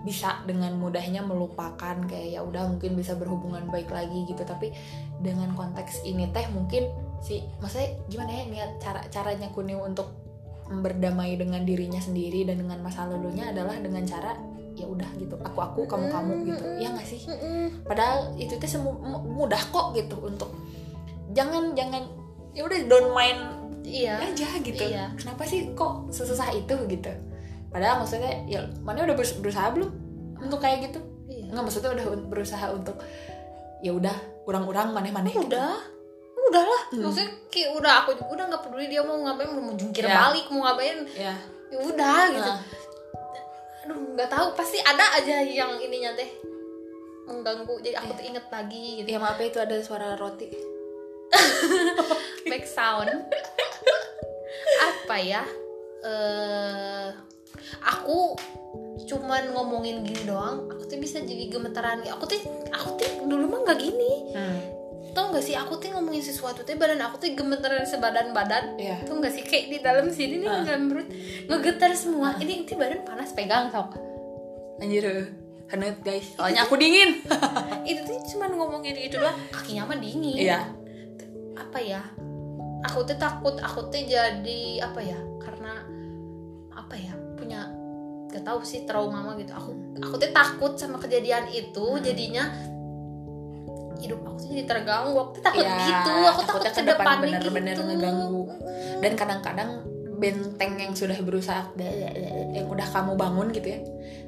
[0.00, 4.42] bisa dengan mudahnya melupakan kayak ya udah mungkin bisa berhubungan baik lagi gitu.
[4.44, 4.72] Tapi
[5.20, 6.88] dengan konteks ini teh mungkin
[7.20, 10.16] si maksudnya gimana ya niat cara caranya kuning untuk
[10.70, 14.38] berdamai dengan dirinya sendiri dan dengan masa lalunya adalah dengan cara
[14.78, 15.36] ya udah gitu.
[15.44, 16.62] Aku aku kamu kamu gitu.
[16.80, 17.20] Ya nggak sih?
[17.84, 20.54] Padahal itu mu- mudah kok gitu untuk
[21.36, 22.02] jangan jangan
[22.54, 23.40] ya udah don't mind
[23.86, 24.18] iya.
[24.18, 24.82] aja gitu.
[24.82, 25.14] Iya.
[25.14, 27.12] kenapa sih kok sesusah itu gitu
[27.70, 29.90] padahal maksudnya ya mana udah berus- berusaha belum
[30.38, 30.98] untuk kayak gitu?
[31.26, 31.50] Iya.
[31.50, 32.96] Nggak maksudnya udah berusaha untuk
[33.80, 35.46] ya udah kurang-kurang maneh-maneh gitu.
[35.48, 35.78] udah.
[36.40, 36.82] Udah lah.
[36.90, 37.06] Hmm.
[37.06, 40.18] maksudnya kayak udah aku juga udah nggak peduli dia mau ngapain mau jungkir Ya.
[40.18, 40.98] balik mau ngapain.
[41.14, 41.34] Ya
[41.70, 42.50] ya udah gitu.
[42.50, 42.58] Nah,
[43.86, 44.46] aduh nggak tahu.
[44.52, 46.26] Pasti ada aja yang ininya teh
[47.24, 47.78] mengganggu.
[47.78, 49.06] Jadi aku tuh inget lagi gitu.
[49.06, 50.50] Ya maaf itu ada suara roti.
[52.50, 53.06] Back sound.
[54.90, 55.46] Apa ya?
[56.02, 57.08] Eh
[57.80, 58.36] aku
[59.08, 62.38] cuman ngomongin gini doang aku tuh bisa jadi gemeteran aku tuh
[62.70, 64.12] aku tuh dulu mah nggak gini.
[64.36, 64.60] Hmm.
[65.10, 69.02] tau gak sih aku tuh ngomongin sesuatu tuh badan aku tuh gemeteran sebadan badan ya
[69.02, 71.08] tau gak sih kayak di dalam sini nih di dalam perut
[71.50, 72.38] ngegetar semua.
[72.38, 74.10] Ini inti badan panas pegang tau gak?
[74.80, 75.04] anjir
[75.70, 76.26] hanet guys.
[76.34, 77.22] Soalnya aku dingin.
[77.88, 79.38] Itu tuh cuman ngomongin gitu doang.
[79.54, 80.36] Kakinya mah dingin.
[80.36, 80.60] Iya.
[81.54, 82.02] Apa ya?
[82.90, 85.18] Aku tuh takut aku tuh jadi apa ya?
[85.38, 85.84] Karena
[86.74, 87.14] apa ya
[87.50, 87.66] punya
[88.30, 91.98] gak tahu sih trauma mah gitu aku aku tuh takut sama kejadian itu Hmm.
[91.98, 92.46] jadinya
[93.98, 97.20] hidup aku tuh jadi terganggu aku tuh takut Iya, gitu aku takut ke depan depannya
[97.36, 98.42] bener-bener gitu ngeganggu.
[99.02, 99.70] dan kadang-kadang
[100.16, 101.74] benteng yang sudah berusaha
[102.54, 103.80] yang udah kamu bangun gitu ya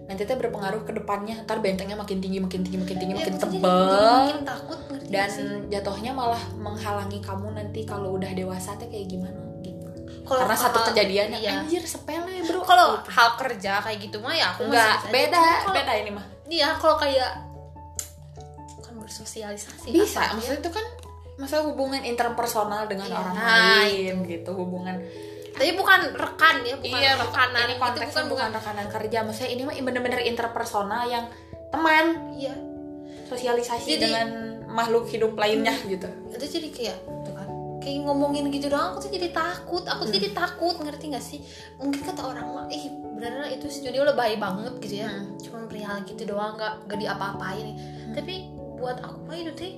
[0.03, 4.43] nanti itu berpengaruh ke depannya ntar bentengnya makin tinggi makin tinggi makin tinggi Ya, makin
[4.43, 5.47] takut ngerti dan sih?
[5.71, 9.41] jatuhnya malah menghalangi kamu nanti kalau udah dewasa teh kayak gimana
[10.33, 11.51] Kalau karena satu kejadian iya.
[11.61, 12.65] anjir sepele bro.
[12.65, 14.97] Kalau hal kerja kayak gitu mah ya aku bisa.
[15.13, 15.45] beda.
[15.69, 16.27] Kalau- beda ini mah.
[16.49, 17.31] Iya kalau kayak
[18.81, 20.35] kan bersosialisasi bisa apa ya?
[20.41, 20.87] maksudnya itu kan
[21.37, 24.97] masalah hubungan interpersonal dengan Iya, orang nah, lain gitu hubungan.
[25.53, 27.65] Tapi bukan rekan ya bukan iya rekanan.
[27.69, 29.19] Ini itu konteksnya bukan bukan, bukan rekanan kerja.
[29.21, 31.25] Maksudnya ini mah bener-bener interpersonal yang
[31.69, 32.05] teman.
[32.41, 32.57] Iya.
[33.29, 34.29] Sosialisasi Jadi- dengan
[34.73, 36.09] makhluk hidup lainnya gitu.
[36.33, 36.99] Itu jadi kayak
[37.83, 39.83] kayak ngomongin gitu doang aku tuh jadi takut.
[39.85, 41.43] Aku tuh jadi takut ngerti gak sih?
[41.77, 45.11] Mungkin kata orang mah ih beneran itu studio lebay banget gitu ya.
[45.11, 45.35] Hmm.
[45.37, 47.75] cuma perihal gitu doang nggak gak diapa-apain.
[48.13, 48.35] Tapi
[48.77, 49.73] buat aku mah itu teh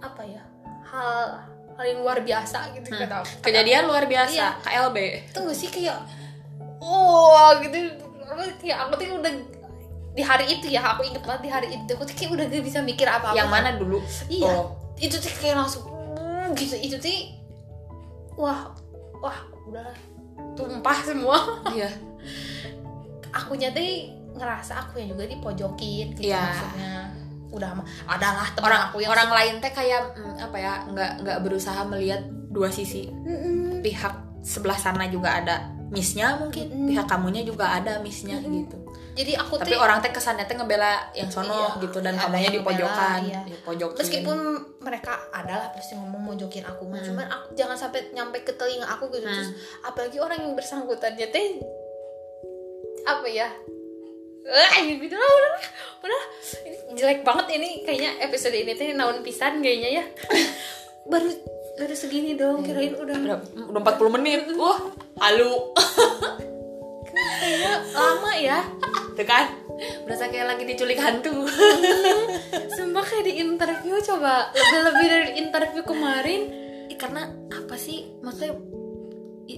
[0.00, 0.40] apa ya
[0.86, 1.44] hal
[1.76, 3.00] hal yang luar biasa gitu Hmm.
[3.00, 3.32] kata aku.
[3.42, 4.48] kejadian luar biasa Iya.
[4.60, 4.96] KLB
[5.32, 5.96] tuh gak sih kayak
[6.78, 7.78] oh gitu.
[8.60, 9.32] Kayak aku tuh udah
[10.10, 12.64] di hari itu ya aku inget banget di hari itu aku tuh kayak udah gak
[12.64, 13.36] bisa mikir apa-apa.
[13.36, 13.98] Yang mana dulu?
[14.26, 14.48] Iya.
[14.50, 14.66] Oh.
[14.96, 15.84] itu tuh kayak langsung
[16.50, 17.18] mm, gitu itu tuh
[18.36, 18.70] wah
[19.22, 19.38] wah
[19.70, 19.86] udah
[20.58, 21.38] tumpah semua.
[21.70, 21.90] Iya.
[23.38, 23.86] Akunya tuh
[24.34, 26.42] ngerasa aku yang juga dipojokin gitu Iya.
[26.42, 26.94] maksudnya.
[27.50, 31.10] Udah mah adalah teman orang aku yang orang lain teh kayak mm, apa ya nggak
[31.26, 33.06] nggak berusaha melihat dua sisi.
[33.10, 33.82] Mm-mm.
[33.82, 34.12] pihak
[34.44, 35.56] sebelah sana juga ada
[35.90, 36.88] missnya mungkin Mm-mm.
[36.88, 38.54] pihak kamunya juga ada missnya Mm-mm.
[38.62, 38.78] gitu
[39.10, 42.30] jadi aku tapi tuh orang teh kesannya teh ngebela yang sono Iya, gitu dan ada
[42.30, 43.40] kamunya di pojokan iya.
[43.42, 44.38] di pojokin meskipun
[44.80, 47.02] mereka adalah pasti ngomong mojokin aku Hmm.
[47.02, 49.34] cuman aku jangan sampai nyampe ke telinga aku gitu Hmm.
[49.34, 49.50] terus
[49.82, 51.46] apalagi orang yang bersangkutannya teh
[53.02, 53.50] apa ya
[54.40, 55.52] eh gitu lah udah
[56.00, 56.22] udah
[56.64, 60.04] ini jelek banget ini kayaknya episode ini teh naon pisan kayaknya ya
[61.10, 61.28] baru
[61.80, 63.16] baru segini dong kirain udah.
[63.16, 63.38] Udah,
[63.72, 64.40] udah 40 menit.
[64.60, 64.78] Wah
[65.24, 65.72] halu.
[67.96, 68.60] Lama ya.
[69.16, 69.56] Tuh kan?
[70.04, 71.48] Berasa kayak lagi diculik hantu.
[72.76, 76.40] Sumpah kayak di interview coba lebih lebih dari interview kemarin.
[77.00, 78.12] Karena apa sih?
[78.20, 78.60] Maksudnya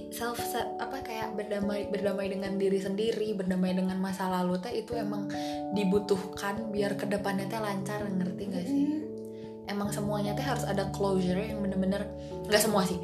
[0.09, 5.29] self apa kayak berdamai berdamai dengan diri sendiri berdamai dengan masa lalu teh itu emang
[5.77, 9.12] dibutuhkan biar ke depannya teh lancar ngerti gak sih
[9.67, 12.07] emang semuanya teh harus ada closure yang bener-bener
[12.47, 12.99] nggak semua sih.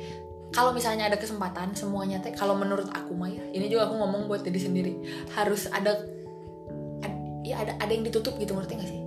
[0.50, 4.26] Kalau misalnya ada kesempatan semuanya teh kalau menurut aku mah ya ini juga aku ngomong
[4.26, 4.94] buat diri sendiri
[5.38, 5.94] harus ada
[7.06, 9.00] ad- ya ada ada yang ditutup gitu ngerti gak sih?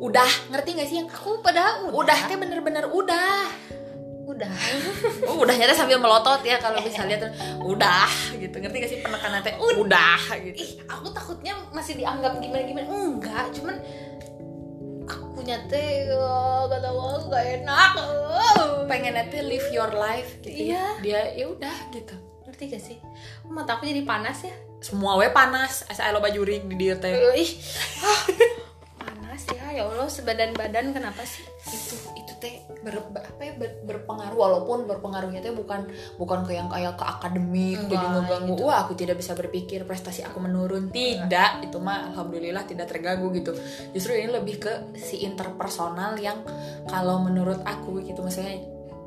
[0.00, 1.40] Udah ngerti gak sih yang aku?
[1.44, 2.18] Padahal udah.
[2.28, 3.44] Teh bener-bener udah.
[4.26, 4.52] Udah.
[5.30, 7.30] Oh, udah nyata sambil melotot ya kalau bisa lihat.
[7.62, 8.56] Udah gitu.
[8.56, 9.54] Ngerti gak sih penekanan teh?
[9.56, 10.18] Udah.
[10.42, 10.58] Gitu.
[10.64, 13.76] Ih aku takutnya masih dianggap gimana gimana enggak cuman
[15.46, 16.10] aku nyate
[16.66, 18.82] gak tau aku gak enak oh.
[18.90, 20.98] pengen nanti live your life gitu Iya.
[20.98, 21.02] ya.
[21.06, 22.18] dia ya udah gitu.
[22.50, 22.98] Ngerti gak sih?
[23.46, 24.50] Mata aku jadi panas ya?
[24.82, 25.86] Semua we panas.
[25.86, 27.14] Asa lo bajurik di dia teh.
[27.38, 27.50] Ih.
[28.02, 28.22] Ah,
[28.98, 30.10] panas ya ya allah.
[30.10, 31.46] Sebadan badan kenapa sih?
[31.62, 36.70] Itu itu teh ber, apa ya, ber- berpengaruh walaupun berpengaruhnya teh bukan bukan ke yang
[36.70, 38.54] kayak ke akademik Enggak, jadi ngeganggu.
[38.54, 38.62] gitu.
[38.70, 40.94] wah aku tidak bisa berpikir prestasi aku menurun.
[40.94, 43.50] Tidak itu mah alhamdulillah tidak terganggu gitu.
[43.90, 46.46] Justru ini lebih ke si interpersonal yang
[46.86, 48.62] kalau menurut aku gitu maksudnya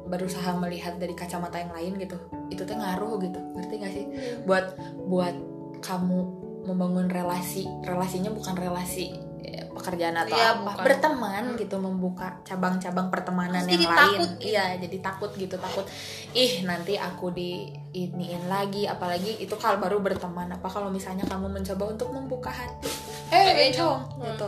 [0.10, 2.18] berusaha melihat dari kacamata yang lain gitu
[2.52, 3.40] itu teh ngaruh gitu.
[3.56, 4.06] Ngerti gak sih?
[4.44, 4.76] Buat
[5.08, 5.36] buat
[5.80, 6.20] kamu
[6.68, 9.29] membangun relasi relasinya bukan relasi
[9.70, 10.84] pekerjaan atau Iya, apa bukan.
[10.84, 14.44] berteman gitu membuka cabang-cabang pertemanan Terus yang jadi lain takut gitu.
[14.46, 15.86] iya jadi takut gitu takut
[16.32, 21.50] ih nanti aku di iniin lagi apalagi itu kalau baru berteman apa kalau misalnya kamu
[21.52, 22.90] mencoba untuk membuka hati
[23.30, 24.26] Eh, Encong Hmm.
[24.26, 24.48] gitu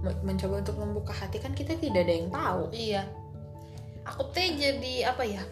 [0.00, 3.02] Men- mencoba untuk membuka hati kan kita tidak ada yang tahu iya
[4.02, 5.42] aku teh jadi apa ya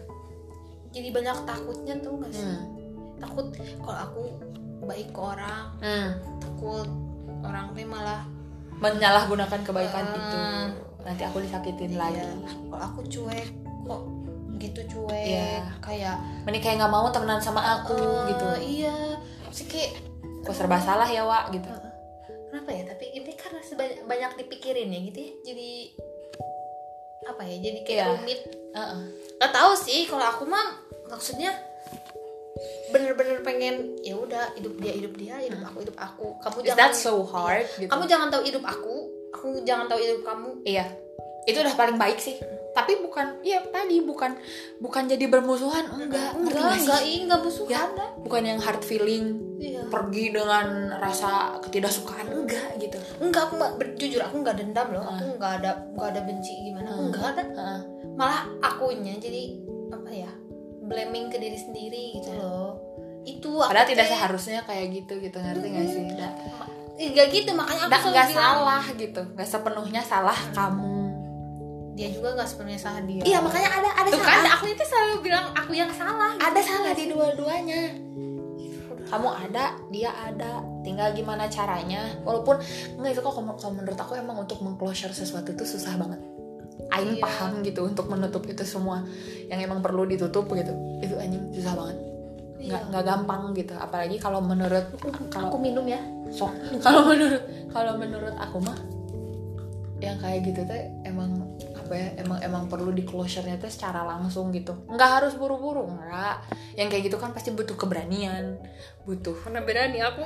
[0.89, 2.63] jadi banyak takutnya tuh gak sih hmm.
[3.17, 4.21] takut kalau aku
[4.81, 6.09] baik ke orang Hmm.
[6.37, 6.87] takut
[7.41, 8.23] orang teh malah
[8.81, 10.17] menyalahgunakan kebaikan Hmm.
[10.17, 10.39] itu.
[11.01, 11.99] Nanti aku disakitin Iya.
[11.99, 12.21] lagi.
[12.67, 13.47] Kalau aku cuek?
[13.85, 14.01] Kok
[14.57, 15.25] gitu cuek?
[15.25, 15.73] Iya.
[15.79, 18.47] kayak Mending kayak nggak mau temenan sama aku eh, gitu.
[18.63, 18.97] iya.
[19.49, 19.97] Sih kayak
[20.41, 21.49] kok serba salah ya Wak?
[21.51, 21.65] Gitu.
[21.65, 21.93] Eh,
[22.47, 22.83] kenapa ya?
[22.85, 25.31] Tapi ini karena sebanyak banyak dipikirin ya gitu ya?
[25.43, 25.69] Jadi
[27.23, 27.55] apa ya?
[27.59, 28.05] Jadi kayak Iya.
[28.11, 28.41] rumit.
[28.71, 29.01] Heeh.
[29.35, 30.05] nggak tahu sih.
[30.05, 31.51] Kalau aku mah maksudnya
[32.91, 36.27] bener-bener pengen ya udah hidup dia hidup dia hidup aku hidup aku.
[36.43, 37.89] Kamu Is jangan that so hard gitu?
[37.89, 38.95] Kamu jangan tahu hidup aku
[39.31, 40.49] aku jangan tahu hidup kamu.
[40.67, 40.85] Iya.
[41.47, 42.37] Itu udah paling baik sih.
[42.71, 44.37] Tapi bukan iya tadi bukan
[44.79, 46.35] bukan jadi bermusuhan enggak.
[46.37, 47.83] Enggak enggak enggak musuh Ya.
[48.21, 49.83] bukan yang hard feeling iya.
[49.91, 52.95] pergi dengan rasa ketidaksukaan enggak gitu.
[53.19, 53.55] Enggak aku
[53.99, 55.03] jujur aku nggak dendam loh.
[55.03, 55.17] Ah.
[55.19, 57.09] aku nggak ada nggak ada benci gimana Hmm.
[57.09, 57.43] enggak ada.
[57.47, 57.81] Heeh.
[58.11, 59.55] malah akunya jadi
[59.89, 60.31] apa ya
[60.91, 62.75] blaming ke diri sendiri gitu loh.
[63.23, 66.03] Itu padahal aku tidak teh- seharusnya kayak gitu gitu ngerti gak sih?
[66.11, 66.33] Nggak.
[67.01, 69.21] Eh, nggak gitu makanya aku nggak salah gitu.
[69.33, 70.99] Nggak sepenuhnya salah kamu.
[71.95, 73.23] Dia juga nggak sepenuhnya salah dia.
[73.23, 76.45] Iya makanya ada ada tuh kan salah aku itu selalu bilang aku yang salah gitu.
[76.45, 77.81] ada salah di dua-duanya.
[79.11, 80.63] Kamu ada dia ada.
[80.87, 82.15] Tinggal gimana caranya.
[82.23, 82.59] Walaupun
[82.99, 86.40] nggak itu kok kalau menurut aku emang untuk mengclosure sesuatu itu susah banget
[86.91, 87.23] Aing Iya.
[87.23, 89.03] paham gitu untuk menutup itu semua.
[89.47, 90.73] Yang emang perlu ditutup gitu.
[90.99, 91.97] Itu anjing susah banget.
[92.61, 92.89] Nggak Iya.
[92.91, 93.73] nggak gampang gitu.
[93.73, 94.85] Apalagi kalau menurut
[95.29, 95.99] kalau aku minum ya.
[96.31, 96.47] sok.
[96.85, 97.43] Kalau menurut
[97.75, 98.79] kalau menurut aku mah
[99.99, 101.43] yang kayak gitu teh emang
[101.75, 104.73] apa ya emang emang perlu di closure-nya tuh secara langsung gitu.
[104.87, 106.35] Nggak harus buru-buru nggak.
[106.79, 108.55] Yang kayak gitu kan pasti butuh keberanian
[109.03, 110.23] butuh mana beda nih aku?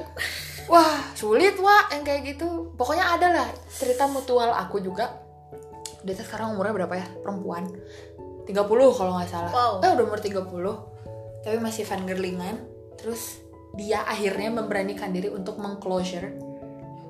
[0.70, 2.70] Wah sulit wah yang kayak gitu.
[2.78, 5.10] Pokoknya ada lah cerita mutual aku juga
[6.06, 7.08] dia sekarang umurnya berapa ya?
[7.26, 7.66] Perempuan.
[8.46, 8.54] 30
[8.94, 9.52] kalau nggak salah.
[9.52, 9.82] Wow.
[9.82, 10.46] eh udah umur 30
[11.42, 12.62] tapi masih fangirlingan.
[13.02, 13.42] Terus
[13.74, 16.38] dia akhirnya memberanikan diri untuk mengclosure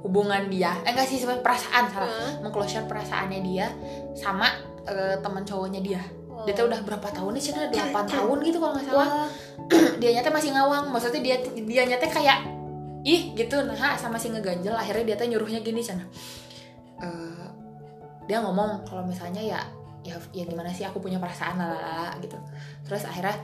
[0.02, 0.80] hubungan dia.
[0.88, 2.08] Eh enggak sih sebenarnya perasaan salah.
[2.08, 2.34] Hah?
[2.40, 3.68] mengclosure perasaannya dia
[4.16, 4.48] sama
[4.88, 6.02] eh, teman cowoknya dia.
[6.48, 9.08] Dia tuh udah berapa tahun nih sih 8 tahun gitu kalau nggak salah.
[10.04, 10.94] Dia nyata masih ngawang.
[10.94, 12.38] Maksudnya dia dia nyata kayak
[13.08, 13.56] ih gitu.
[13.66, 16.06] Nah sama si ngeganjel akhirnya dia tuh nyuruhnya gini sana
[17.02, 17.48] Eh,
[18.26, 19.62] dia ngomong kalau misalnya ya
[20.06, 22.38] ya ya gimana sih aku punya perasaan lalala gitu.
[22.86, 23.38] Terus akhirnya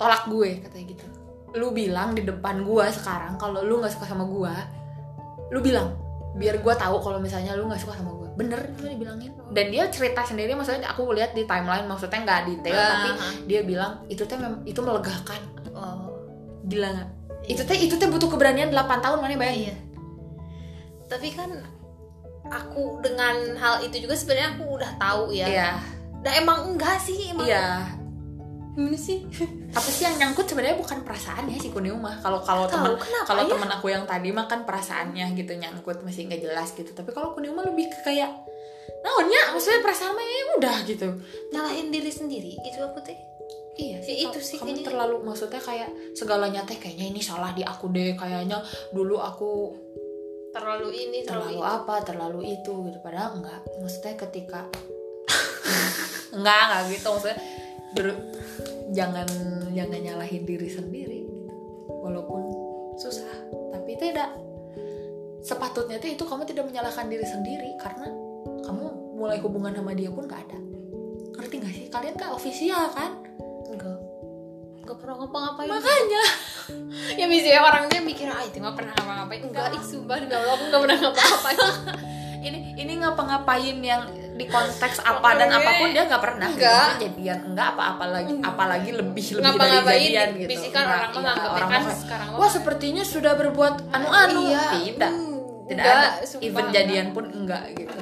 [0.00, 1.04] tolak gue katanya gitu.
[1.56, 4.54] Lu bilang di depan gue sekarang kalau lu nggak suka sama gue
[5.52, 5.92] lu bilang
[6.32, 9.84] biar gue tahu kalau misalnya lu nggak suka sama gue bener itu dibilangin dan dia
[9.92, 13.28] cerita sendiri maksudnya aku lihat di timeline maksudnya nggak detail tapi Aha.
[13.44, 15.40] dia bilang itu teh itu melegakan.
[15.76, 16.08] Oh.
[16.64, 17.08] Gila nggak?
[17.52, 19.68] Itu teh itu teh butuh keberanian 8 tahun mana bayangin?
[19.68, 19.76] Iya.
[21.12, 21.50] Tapi kan
[22.48, 25.46] aku dengan hal itu juga sebenarnya aku udah tahu ya.
[25.46, 25.70] Iya.
[26.22, 27.86] Dan emang enggak sih emang iya.
[28.72, 29.22] Gimana sih?
[29.76, 32.96] Apa sih yang nyangkut sebenarnya bukan perasaannya si Kunio mah kalau kalau teman
[33.28, 33.50] kalau ya?
[33.52, 36.90] teman aku yang tadi mah kan perasaannya gitu nyangkut masih nggak jelas gitu.
[36.92, 38.32] Tapi kalau Kunio mah lebih ke kayak
[39.04, 39.52] naonnya?
[39.52, 41.08] Maksudnya perasaan mah ya udah gitu.
[41.52, 43.16] Nyalahin diri sendiri gitu aku teh
[43.80, 44.84] iya Ya, itu sih kamu kayaknya.
[44.84, 48.60] terlalu maksudnya kayak segalanya teh kayaknya ini salah di aku deh kayaknya
[48.92, 49.72] dulu aku
[50.52, 51.72] terlalu ini terlalu, terlalu ini.
[51.80, 52.98] apa terlalu itu gitu.
[53.00, 53.60] Padahal enggak.
[53.80, 54.60] Maksudnya ketika
[56.36, 57.08] enggak enggak gitu.
[57.08, 57.38] Maksudnya
[57.96, 58.20] ber-
[58.92, 59.28] jangan
[59.72, 61.48] jangan nyalahin diri sendiri gitu.
[61.88, 62.42] walaupun
[63.00, 63.32] susah
[63.72, 64.30] tapi tidak.
[65.42, 68.06] Sepatutnya tuh itu kamu tidak menyalahkan diri sendiri karena
[68.62, 70.58] kamu mulai hubungan sama dia pun gak ada.
[71.34, 71.86] Ngerti gak sih?
[71.90, 73.18] Kalian kan official kan?
[73.66, 74.01] Enggak
[74.92, 75.68] enggak pernah ngapa-ngapain?
[75.72, 76.24] Makanya.
[77.18, 79.40] Ya misalnya orang dia mikir ah itu nggak pernah ngapa-ngapain.
[79.42, 81.58] Enggak ih sumpah demi Allah aku nggak pernah ngapa-ngapain.
[82.42, 84.02] Ini ini ngapa-ngapain yang
[84.34, 86.48] di konteks apa dan apa pun dia nggak pernah.
[86.50, 86.98] Enggak.
[86.98, 87.38] Jadian.
[87.54, 90.02] Enggak apa-apa lagi apalagi lebih lebih dari ngapa-ngapain?
[90.02, 90.50] jadian gitu.
[90.50, 94.42] Bisikan orang mah iya, orang kan sekarang wah sepertinya sudah berbuat anu-anu.
[94.50, 95.12] Iya, tidak.
[95.14, 95.38] Hmm,
[95.70, 96.74] tidak enggak, ada sumpah, even enggak.
[96.74, 98.00] jadian pun enggak gitu.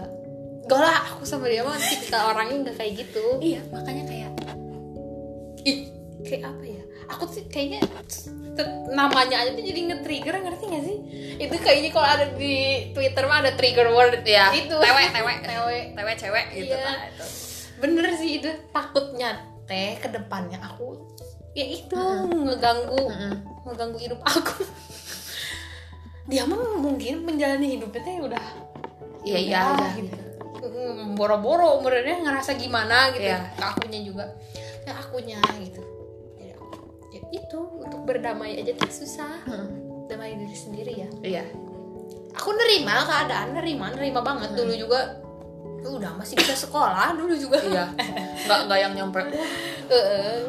[0.64, 3.24] Enggak lah aku sama dia mah tipikal orangnya enggak kayak gitu.
[3.44, 4.30] Iya makanya kayak
[5.68, 6.82] ih kayak apa ya?
[7.10, 7.82] Aku sih kayaknya
[8.90, 10.98] namanya aja tuh jadi nge-trigger ngerti gak sih?
[11.40, 12.54] Itu kayaknya kalau ada di
[12.92, 14.52] Twitter mah ada trigger word ya.
[14.52, 14.76] Itu.
[14.76, 16.74] Tewe tewe tewe tewe cewek gitu.
[16.74, 16.84] Iya.
[16.84, 17.24] nah, itu.
[17.80, 21.00] bener sih itu takutnya teh ke depannya aku
[21.56, 21.96] ya itu
[22.28, 23.32] ngeganggu Mm-mm.
[23.66, 24.62] ngeganggu hidup aku.
[26.30, 28.46] Dia mah mungkin menjalani hidupnya teh udah
[29.26, 30.18] iya iya ya, gitu.
[31.16, 33.32] Boro-boro umurnya ngerasa gimana gitu.
[33.32, 34.24] Ke akunya juga.
[34.86, 35.80] Ke akunya gitu.
[35.82, 35.89] ya,
[37.10, 39.42] ya itu untuk berdamai aja tuh susah.
[39.46, 39.68] Mm.
[40.10, 41.08] damai diri sendiri ya.
[41.22, 41.44] Iya.
[42.34, 44.58] Aku nerima keadaan nerima nerima banget.
[44.58, 45.22] Dulu juga
[45.86, 47.62] udah masih bisa sekolah dulu juga.
[47.62, 47.94] Iya.
[48.50, 49.22] Nggak nggak yang nyampe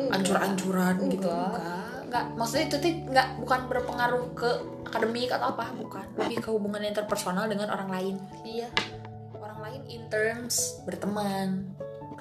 [0.09, 1.45] ancur-ancuran gitu Enggak.
[1.53, 1.77] enggak.
[2.09, 4.49] Enggak maksudnya itu tuh enggak bukan berpengaruh ke
[4.89, 6.05] akademik atau apa bukan.
[6.17, 8.15] Lebih ke hubungan interpersonal dengan orang lain.
[8.41, 8.69] Iya.
[9.37, 11.69] Orang lain in terms berteman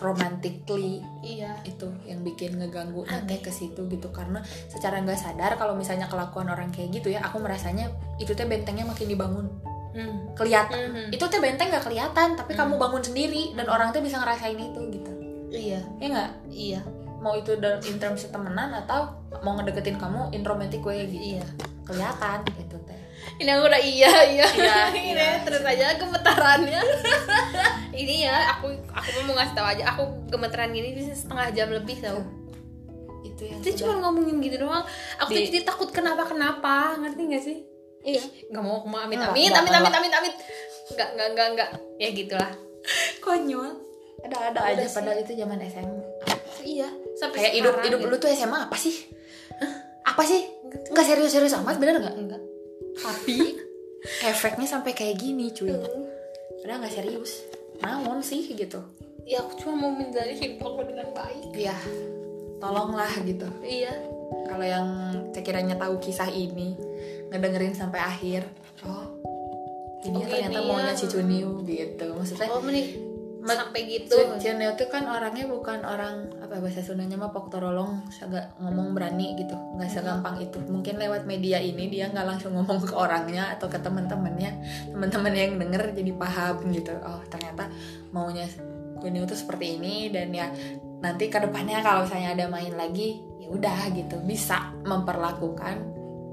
[0.00, 1.60] romantically iya.
[1.68, 4.08] itu yang bikin ngeganggu nanti ke situ gitu.
[4.10, 8.48] Karena secara nggak sadar kalau misalnya kelakuan orang kayak gitu ya aku merasanya itu teh
[8.48, 9.48] bentengnya makin dibangun.
[9.90, 10.30] Hmm.
[10.38, 10.78] kelihatan.
[10.86, 11.06] Mhm.
[11.10, 14.80] itu teh benteng nggak kelihatan tapi kamu bangun sendiri dan orang tuh bisa ngerasain itu
[14.86, 15.10] gitu.
[15.50, 15.82] Iya.
[15.98, 16.30] Ya nggak?
[16.46, 16.80] Iya.
[17.18, 21.42] Mau itu dalam in terms temenan atau mau ngedeketin kamu in romantic way gitu.
[21.42, 21.46] Iya.
[21.82, 23.00] Kelihatan gitu teh.
[23.42, 24.46] Ini aku udah iya iya.
[24.46, 25.42] Iya, ini iya.
[25.42, 26.80] terus aja gemetarannya
[28.06, 31.96] ini ya aku aku mau ngasih tahu aja aku gemeteran gini bisa setengah jam lebih
[32.00, 32.20] tau.
[33.20, 34.84] Itu yang itu cuma ngomongin gitu doang.
[35.20, 37.58] Aku tuh Di- jadi takut kenapa kenapa ngerti gak sih?
[38.00, 38.24] Iya.
[38.48, 40.34] Nggak mau aku mau amit Nggak, amit amit amit amit amit.
[40.96, 41.70] Nggak nggak nggak nggak.
[42.00, 42.52] Ya gitulah.
[43.20, 43.70] Konyol.
[44.24, 44.96] Ada ada aja sih.
[45.00, 46.00] padahal itu zaman SMA
[46.60, 46.88] iya.
[47.16, 48.10] Sampai kayak hidup hidup gitu.
[48.12, 48.92] lu tuh SMA apa sih?
[49.60, 49.72] Hah?
[50.12, 50.44] apa sih?
[50.92, 52.16] Nggak serius serius amat bener nggak?
[52.20, 52.40] Enggak
[53.00, 53.56] tapi
[54.30, 55.72] efeknya sampai kayak gini cuy.
[56.60, 57.32] Padahal nggak serius
[57.80, 58.80] naon sih gitu
[59.24, 61.76] ya aku cuma mau menjalani hidup aku dengan baik Iya,
[62.58, 63.46] tolonglah gitu.
[63.62, 63.94] iya
[64.46, 64.88] Kalau yang
[65.30, 66.74] sekiranya tahu kisah ini,
[67.30, 68.42] ngedengerin sampai akhir,
[68.82, 69.06] oh,
[70.02, 70.98] ini Oh, ternyata gini maunya ya.
[70.98, 72.06] si Cuniu gitu.
[72.18, 72.58] Maksudnya, oh
[73.46, 78.90] sampai gitu Cuniu tuh kan orangnya bukan orang apa bahasa Sundanya mah poktorolong, agak ngomong
[78.90, 80.58] berani gitu, nggak segampang itu.
[80.66, 84.58] Mungkin lewat media ini dia nggak langsung ngomong ke orangnya atau ke teman-temannya,
[84.90, 86.90] teman-teman yang denger jadi paham gitu.
[87.06, 87.70] Oh ternyata
[88.10, 88.50] maunya
[88.98, 90.50] Cuniu tuh seperti ini dan ya
[91.00, 95.78] nanti ke depannya kalau misalnya ada main lagi ya udah gitu bisa memperlakukan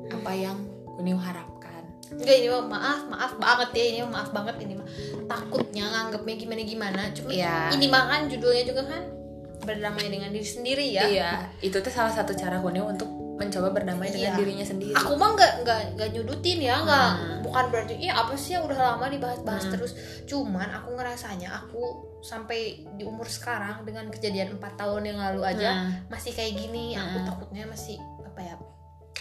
[0.09, 0.57] apa yang
[0.97, 1.85] Cuniu harapkan.
[2.09, 4.87] Enggak ini mah maaf maaf banget ya ini mah maaf banget ini mah
[5.29, 7.69] takutnya nganggapnya gimana gimana cuma Iya.
[7.77, 9.16] ini mah kan judulnya juga kan
[9.59, 14.09] berdamai dengan diri sendiri ya Iya, itu tuh salah satu cara Cuniu untuk mencoba berdamai
[14.09, 14.37] dengan Iya.
[14.37, 14.97] dirinya sendiri.
[14.97, 17.39] aku mah nggak nggak nggak nyudutin ya nggak Hmm.
[17.45, 19.73] bukan berarti iya apa sih yang udah lama dibahas-bahas Hmm.
[19.77, 19.91] terus
[20.25, 21.81] cuman aku ngerasanya aku
[22.19, 22.59] sampai
[22.91, 26.09] di umur sekarang dengan kejadian empat tahun yang lalu aja Hmm.
[26.09, 27.27] masih kayak gini aku Hmm.
[27.27, 28.55] takutnya masih apa ya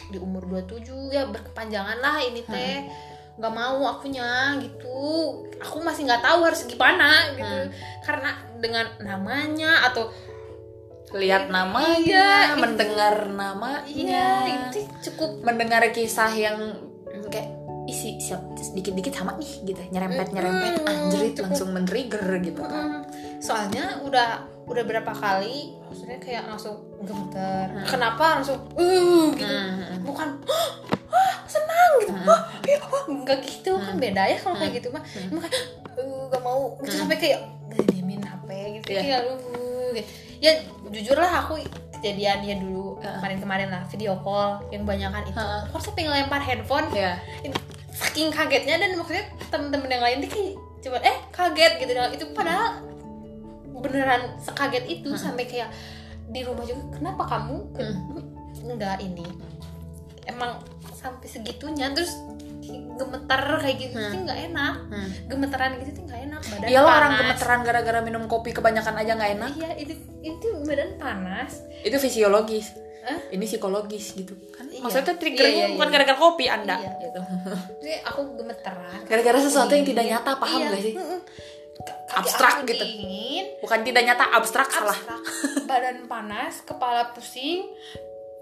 [0.07, 2.89] di umur 27 ya berkepanjangan lah ini teh
[3.37, 4.97] nggak mau akunya gitu
[5.57, 7.69] aku masih nggak tahu harus gimana gitu Hmm.
[8.01, 10.09] karena dengan namanya atau
[11.09, 14.29] lihat namanya, Iya, itu- mendengar namanya, iya
[14.67, 16.59] itu cukup mendengar kisah yang
[17.27, 17.47] kayak
[17.87, 21.45] isi siap sedikit-dikit sama nih gitu, nyerempet nyerempet, Mm-mm, anjrit cukup.
[21.47, 23.07] langsung men-trigger gitu kan.
[23.39, 24.29] Soalnya udah
[24.67, 27.87] udah berapa kali maksudnya kayak langsung gemeter Hmm.
[27.87, 30.03] kenapa langsung uh gitu Hmm.
[30.03, 30.29] bukan
[31.17, 32.13] wah senang gitu.
[32.23, 33.73] Wah ya, wah, nggak gitu.
[33.81, 35.65] Kan beda ya kalau kayak gitu mah emang kayak
[35.97, 36.77] uh, gak mau.
[36.85, 37.41] Gitu sampai kayak
[37.73, 39.01] ngediamin HP gitu Iya.
[39.01, 40.11] kayak uh, gitu.
[40.37, 40.53] ya
[40.93, 41.57] jujur lah aku
[41.97, 46.87] kejadian ya dulu kemarin-kemarin lah video call yang banyak kan itu aku sampai ngelempar handphone.
[46.93, 47.17] Ya,
[47.91, 50.53] saking kagetnya dan maksudnya temen-temen yang lain tuh kayak
[50.85, 51.93] coba eh kaget gitu.
[51.97, 52.85] Nah, itu padahal
[53.77, 55.69] beneran sekaget itu sampai kayak
[56.27, 58.19] di rumah juga kenapa kamu Hmm.
[58.67, 59.23] enggak ini
[60.27, 60.59] emang
[60.93, 62.13] sampai segitunya terus
[62.93, 64.11] gemeter kayak gitu Hmm.
[64.11, 65.09] sih nggak enak hmm.
[65.29, 67.21] gemeteran gitu tuh nggak enak badan Iyalah orang panas.
[67.23, 69.51] gemeteran gara-gara minum kopi kebanyakan aja nggak enak.
[69.55, 72.75] iya itu itu badan panas Itu fisiologis.
[73.03, 73.23] Hah?
[73.31, 74.67] Ini psikologis gitu kan.
[74.67, 74.83] Iya.
[74.83, 75.95] Maksudnya triggernya Iya, iya, bukan iya.
[75.95, 76.91] gara-gara kopi Anda Iya.
[77.01, 77.21] gitu.
[77.79, 80.13] jadi aku gemeteran Gara-gara sesuatu yang tidak Iya.
[80.17, 80.69] nyata, paham Iya.
[80.69, 80.95] gak sih?
[82.09, 82.83] Abstrak gitu.
[82.83, 84.91] dingin Bukan tidak nyata, abstrak salah.
[84.91, 85.23] abstrak
[85.65, 87.71] badan panas kepala pusing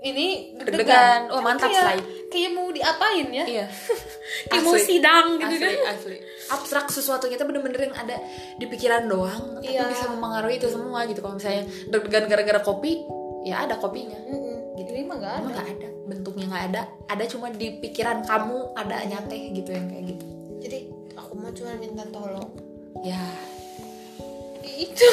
[0.05, 1.33] ini Deg-degan.
[1.33, 2.01] Oh, mantap, kayak, Slay.
[2.29, 3.45] kayak mau diapain ya?
[3.49, 3.67] Iya.
[4.53, 5.93] kayak mau sidang gitu asli kan.
[5.97, 6.17] asli.
[6.45, 8.17] Abstrak sesuatu kita bener-bener yang ada
[8.55, 9.89] di pikiran doang tapi Iya.
[9.89, 11.19] bisa mempengaruhi itu semua gitu.
[11.19, 13.01] Kalau misalnya deg-degan gara-gara kopi
[13.43, 14.17] ya ada kopinya.
[14.25, 14.77] Mm-mm.
[14.77, 14.91] Gitu.
[14.93, 15.55] ini mah gak Emang ada.
[15.57, 15.89] nggak ada.
[16.05, 16.83] Bentuknya nggak ada.
[17.09, 20.27] Ada cuma di pikiran kamu ada nyate gitu yang kayak gitu.
[20.61, 20.79] Jadi
[21.15, 22.51] aku mau cuma minta tolong.
[23.01, 23.21] Ya.
[24.65, 25.07] Itu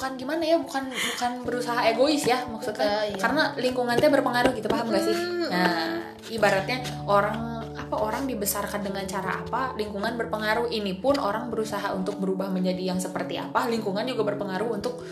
[0.00, 3.20] bukan gimana ya bukan bukan berusaha egois ya maksudnya iya.
[3.20, 5.44] karena lingkungannya berpengaruh gitu paham gak sih Hmm.
[5.46, 7.36] nah ibaratnya orang
[7.76, 12.80] apa orang dibesarkan dengan cara apa lingkungan berpengaruh ini pun orang berusaha untuk berubah menjadi
[12.86, 15.04] yang seperti apa lingkungan juga berpengaruh untuk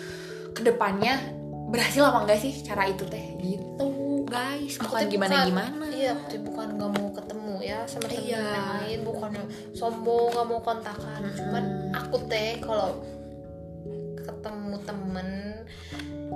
[0.51, 1.20] ke depannya
[1.68, 3.87] berhasil apa enggak sih cara itu teh gitu
[4.24, 8.24] guys bukan gimana bukan- gimana iya aku tuh bukan gak mau ketemu ya sama temen
[8.24, 8.44] Iya.
[8.79, 9.31] lain bukan
[9.74, 11.37] sombong gak mau kontakan Mm-mm.
[11.37, 12.96] cuman aku teh kalau
[14.38, 15.29] ketemu temen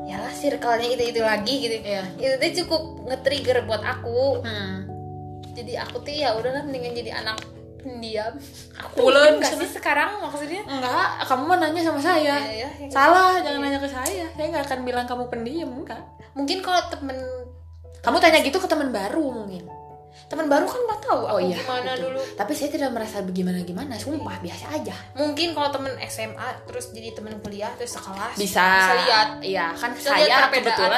[0.03, 1.77] ya lah circle-nya itu itu lagi gitu.
[1.79, 2.03] Iya.
[2.19, 4.43] itu tuh cukup nge-trigger buat aku.
[4.43, 4.91] Hmm.
[5.53, 7.37] jadi aku tuh ya udahlah mendingan jadi anak
[7.83, 8.35] pendiam.
[8.79, 10.65] Aku Pulen, nggak sih sekarang maksudnya?
[10.65, 12.41] Enggak kamu mau nanya sama saya.
[12.41, 12.89] Ya, ya, ya.
[12.89, 13.45] salah Iya.
[13.45, 14.27] jangan nanya ke saya.
[14.33, 16.01] Saya nggak akan bilang kamu pendiam enggak.
[16.33, 17.19] Mungkin kalau temen
[18.03, 19.63] kamu tanya gitu ke teman baru mungkin
[20.25, 22.05] teman baru kan nggak tahu aku Oh iya, gimana betul.
[22.09, 22.21] dulu.
[22.35, 24.97] Tapi saya tidak merasa bagaimana gimana sumpah biasa aja.
[25.13, 28.65] Mungkin kalau temen SMA terus jadi temen kuliah terus sekelas bisa.
[28.65, 29.29] bisa lihat.
[29.41, 30.53] Iya kan Bisa saya kebetulan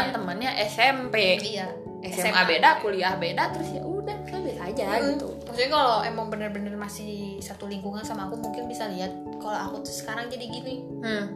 [0.06, 0.12] perbedaannya.
[0.12, 1.66] temennya SMP iya
[2.04, 5.26] SMA, beda kuliah beda terus ya udah saya biasa aja Hmm, gitu.
[5.42, 7.10] Maksudnya kalau emang bener-bener masih
[7.40, 10.74] satu lingkungan sama aku mungkin bisa lihat kalau aku tuh sekarang jadi gini.
[11.00, 11.26] Hmm.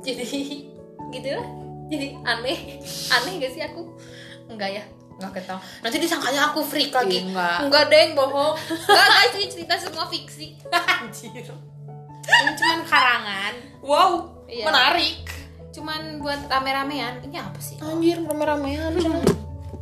[0.00, 0.24] jadi
[1.14, 1.48] gitu lah.
[1.86, 2.58] Jadi aneh.
[3.10, 3.84] Aneh gak sih aku?
[4.46, 4.84] Enggak ya
[5.18, 7.18] enggak ketahu nanti disangkanya aku freak lagi.
[7.18, 7.58] Ih, enggak.
[7.66, 8.54] enggak deng bohong.
[8.70, 10.54] Enggak guys ini cerita semua fiksi.
[11.02, 11.46] Anjir.
[12.28, 13.54] Ini cuman karangan.
[13.82, 14.10] Wow
[14.48, 14.64] Iya.
[14.64, 15.28] menarik.
[15.74, 17.20] Cuman buat rame-ramean.
[17.20, 17.76] Ini apa sih?
[17.82, 18.94] Anjir rame-ramean.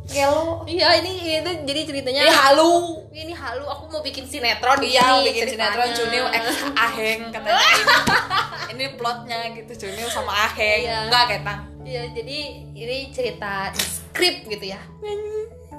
[0.07, 0.63] Gelo.
[0.65, 2.73] Iya ini itu jadi ceritanya ini halu.
[3.13, 3.63] Ini halu.
[3.67, 5.71] Aku mau bikin sinetron iya bikin ceritanya.
[5.77, 7.59] sinetron Cunil X Aheng katanya.
[7.61, 7.83] Ini,
[8.73, 10.81] ini plotnya gitu Cunil sama Aheng.
[10.83, 10.99] Iya.
[11.07, 12.39] enggak ketang ya jadi
[12.75, 13.71] ini cerita
[14.17, 14.81] skrip gitu ya.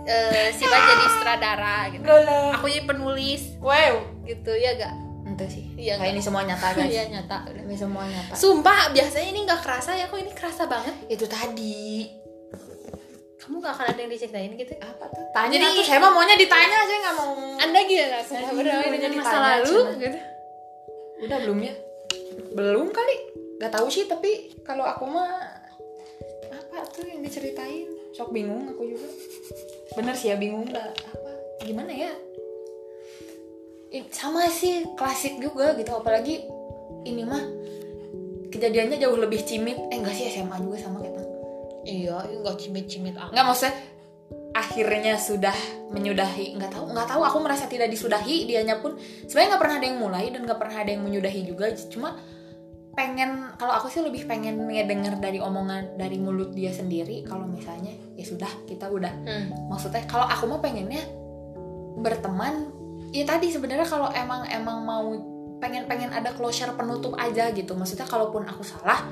[0.08, 2.06] Eh, Siva jadi sutradara gitu.
[2.54, 3.58] Aku jadi penulis.
[3.58, 4.24] Wow.
[4.24, 4.94] Gitu ya gak
[5.28, 5.64] Ente sih.
[5.76, 6.88] Iya, kayak ini semua nyata guys.
[6.88, 7.44] Iya nyata.
[7.52, 7.62] Udah.
[7.68, 8.32] ini semua nyata.
[8.32, 10.94] Sumpah biasanya ini nggak kerasa ya kok ini kerasa banget.
[11.12, 12.08] Itu tadi.
[13.36, 14.72] Kamu gak akan ada yang diceritain gitu?
[14.80, 15.24] Apa tuh?
[15.36, 17.32] Tanya Jadi- tuh saya mah maunya ditanya saya nggak mau.
[17.60, 20.18] Anda gila rasanya berdamai dengan ditanya, masa lalu gitu.
[21.28, 21.74] Udah belum ya?
[22.56, 23.16] Belum kali.
[23.60, 25.28] Nggak tahu sih tapi kalau aku mah
[26.48, 29.06] apa tuh yang diceritain sok bingung aku juga.
[29.94, 30.66] Bener sih ya bingung.
[30.66, 31.30] Nggak apa?
[31.62, 32.10] Gimana ya?
[34.10, 35.94] Sama sih klasik juga gitu.
[35.94, 36.42] Apalagi
[37.06, 37.46] ini mah
[38.50, 39.78] kejadiannya jauh lebih cimit.
[39.94, 41.18] Eh enggak sih SMA juga sama kayak
[41.88, 43.72] Iya nggak cimit-cimit aku nggak maksudnya
[44.52, 45.56] akhirnya sudah
[45.88, 47.22] menyudahi nggak tahu nggak tahu.
[47.24, 50.76] Aku merasa tidak disudahi dianya pun sebenarnya nggak pernah ada yang mulai dan nggak pernah
[50.84, 51.72] ada yang menyudahi juga.
[51.88, 52.18] Cuma
[52.98, 57.22] pengen kalau aku sih lebih pengen ngedenger dari omongan dari mulut dia sendiri.
[57.22, 59.14] Kalau misalnya ya sudah kita udah.
[59.22, 59.70] Hmm.
[59.70, 61.06] maksudnya kalau aku mah pengennya
[62.02, 62.74] berteman
[63.14, 65.06] ya tadi sebenarnya kalau emang emang mau
[65.62, 67.78] pengen pengen ada closure penutup aja gitu.
[67.78, 69.06] Maksudnya kalaupun aku salah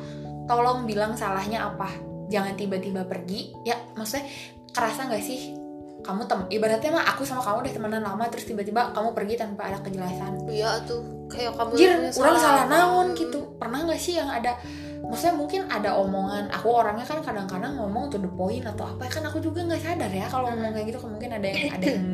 [0.50, 1.94] tolong bilang salahnya apa.
[2.26, 3.54] Jangan tiba-tiba pergi.
[3.62, 4.26] Ya maksudnya
[4.74, 5.65] kerasa nggak sih
[6.06, 9.66] kamu tem ibaratnya mah aku sama kamu udah temenan lama terus tiba-tiba kamu pergi tanpa
[9.66, 10.46] ada kejelasan.
[10.46, 12.64] Iya tuh kayak kamu Jir, orang salah.
[12.70, 13.18] naon Hmm.
[13.18, 13.38] gitu.
[13.58, 14.54] Pernah nggak sih yang ada
[15.02, 19.22] maksudnya mungkin ada omongan aku orangnya kan kadang-kadang ngomong to the point atau apa kan
[19.22, 22.06] aku juga nggak sadar ya kalau ngomong kayak gitu mungkin ada yang ada yang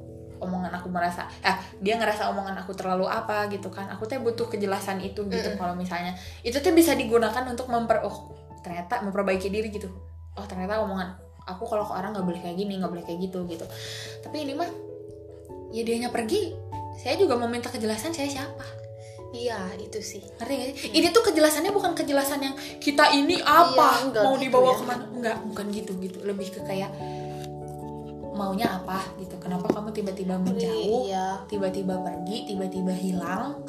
[0.44, 3.90] omongan aku merasa ah dia ngerasa omongan aku terlalu apa gitu kan.
[3.92, 5.58] Aku teh butuh kejelasan itu gitu Mm-mm.
[5.60, 6.14] kalau misalnya.
[6.40, 8.32] Itu tuh bisa digunakan untuk memper oh
[8.64, 9.90] ternyata memperbaiki diri gitu.
[10.38, 13.42] Oh ternyata omongan aku kalau ke orang nggak boleh kayak gini nggak boleh kayak gitu
[13.46, 13.66] gitu.
[14.22, 14.70] Tapi ini mah
[15.70, 16.54] ya dianya pergi
[17.00, 18.66] saya juga mau minta kejelasan saya siapa.
[19.30, 20.22] Iya itu sih.
[20.42, 20.76] Ngerti gak sih?
[20.90, 24.74] Ini tuh kejelasannya bukan kejelasan yang kita ini apa Iya, mau gitu dibawa ya.
[24.74, 25.04] ke mana.
[25.06, 26.18] Enggak bukan gitu gitu.
[26.26, 26.90] Lebih ke kayak
[28.34, 29.38] maunya apa gitu.
[29.38, 31.44] Kenapa kamu tiba-tiba menjauh Iya.
[31.46, 33.60] tiba-tiba pergi tiba-tiba hilang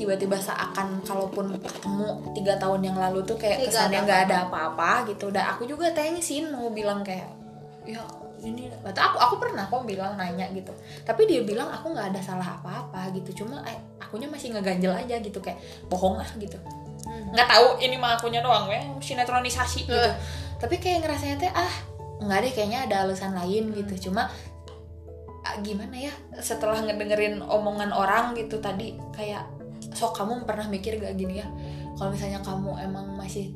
[0.00, 5.04] tiba-tiba seakan kalaupun ketemu tiga tahun yang lalu tuh kayak Kayak kesannya nggak ada apa-apa.
[5.12, 5.28] gitu.
[5.28, 7.28] Udah aku juga thanksin mau bilang kayak
[7.84, 8.00] ya
[8.40, 10.72] ini atau aku aku pernah kok bilang nanya gitu.
[11.04, 13.44] Tapi dia bilang aku nggak ada salah apa-apa gitu.
[13.44, 16.56] Cuma eh, akunya masih ngeganjel aja gitu kayak bohong lah gitu.
[17.00, 17.32] Hmm.
[17.32, 19.92] nggak tahu ini mah akunya doang ya sinetronisasi gitu.
[19.92, 20.14] Eh.
[20.56, 21.72] tapi kayak ngerasanya teh ah
[22.20, 23.76] nggak deh kayaknya ada alasan lain Hmm.
[23.84, 24.08] gitu.
[24.08, 24.28] Cuma
[25.40, 29.44] ah, gimana ya setelah ngedengerin omongan orang gitu tadi kayak
[29.94, 31.48] sok kamu pernah mikir gak gini ya?
[31.98, 33.52] Kalau misalnya kamu emang masih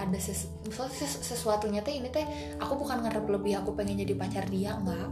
[0.00, 2.24] ada ses misalnya ses- sesuatunya teh ini teh
[2.56, 5.04] aku bukan ngarep lebih aku pengen jadi pacar dia enggak.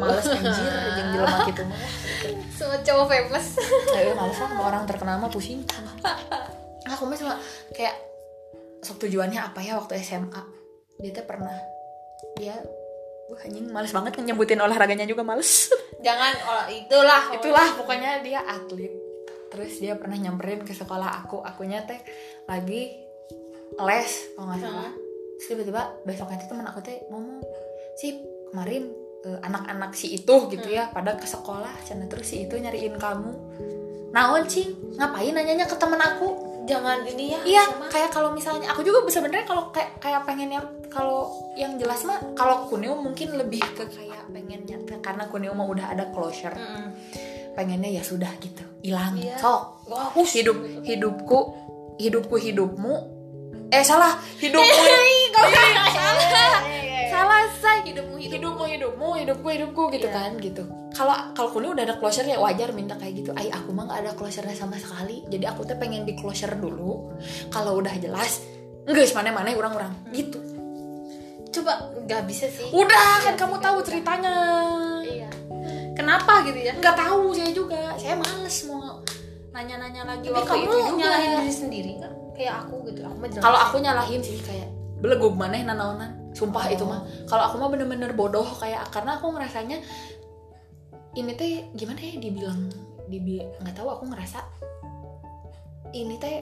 [0.00, 1.80] Males anjir jeung jelema gitu mah.
[2.56, 3.46] Semua cowok famous.
[3.92, 5.60] Ayo males lah orang terkenal mah pusing.
[6.88, 7.36] Aku mah cuma
[7.76, 7.94] kayak
[8.82, 10.42] sok tujuannya apa ya waktu SMA
[10.98, 11.54] dia tuh pernah
[12.34, 12.58] dia
[13.30, 15.68] wah anjing males banget nyebutin olahraganya juga males.
[16.00, 19.11] Jangan oh, itulah itulah pokoknya dia atlet
[19.52, 21.44] terus dia pernah nyamperin ke sekolah aku.
[21.44, 22.00] Akunya teh
[22.48, 22.96] lagi
[23.76, 24.92] les kalau nggak salah.
[25.36, 27.44] Terus tiba-tiba besoknya tuh teman aku teh ngomong
[28.00, 28.88] sih kemarin
[29.28, 33.32] eh, anak-anak si itu gitu ya pada ke sekolah cina terus si itu nyariin kamu.
[34.16, 34.96] Naon cing?
[34.96, 36.48] Ngapain nanyanya ke temen aku?
[36.62, 37.90] Jangan ini ya iya sama.
[37.90, 41.26] kayak kalau misalnya aku juga sebenarnya kalau kayak kayak pengennya kalau
[41.58, 46.06] yang jelas mah kalau kunio mungkin lebih ke kayak pengennya karena kunio mah udah ada
[46.14, 46.54] closure.
[46.54, 46.94] Mm-mm.
[47.52, 49.14] pengennya ya sudah gitu hilang.
[49.16, 49.38] Iya.
[49.38, 49.62] sok.
[49.88, 51.38] Wah, hidup hidupku
[51.98, 52.94] hidupku hidupmu.
[53.72, 54.18] Eh salah.
[54.36, 56.60] Hidupmu salah
[57.12, 57.78] salah say.
[57.88, 60.14] Hidupmu hidup hidupmu hidupmu hidupku hidupku gitu Iya.
[60.14, 60.62] kan gitu.
[60.92, 63.30] Kalau kalau kuni udah ada closure ya wajar minta kayak gitu.
[63.32, 65.24] Ay aku mah gak ada closure sama sekali.
[65.28, 67.16] Jadi aku tuh pengen di closure dulu.
[67.48, 68.44] Kalau udah jelas
[68.84, 70.42] enggak mana mana orang-orang gitu.
[71.52, 72.68] Coba nggak bisa sih.
[72.72, 74.32] Udah kan kamu tahu ceritanya.
[75.01, 75.01] iya
[75.92, 76.72] kenapa gitu ya?
[76.78, 77.80] Nggak tahu saya juga.
[77.96, 79.00] Saya males mau
[79.52, 80.96] nanya-nanya lagi tapi waktu kamu itu juga.
[80.96, 82.12] nyalahin diri sendiri nggak?
[82.32, 84.68] Kayak aku gitu aku kalau aku nyalahin sih kayak
[85.04, 86.32] belegug maneh nanaonan.
[86.32, 86.74] Sumpah Oh.
[86.74, 87.04] itu mah.
[87.28, 89.78] Kalau aku mah bener-bener bodoh kayak karena aku ngerasanya
[91.12, 92.72] ini teh gimana ya dibilang
[93.04, 94.40] dibi nggak tahu aku ngerasa
[95.92, 96.40] ini teh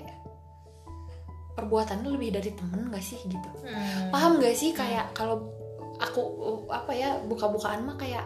[1.59, 3.51] perbuatannya lebih dari temen gak sih gitu.
[3.67, 4.15] Hmm.
[4.15, 5.51] paham gak sih kayak kalau
[5.99, 6.23] aku
[6.71, 8.23] apa ya buka-bukaan mah kayak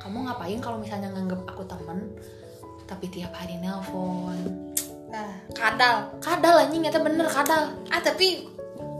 [0.00, 2.12] kamu ngapain kalau misalnya nganggep aku temen
[2.86, 4.38] tapi tiap hari nelpon?
[5.10, 6.14] Nah kadal.
[6.22, 7.74] Kadal anjing itu bener kadal.
[7.90, 8.46] Ah tapi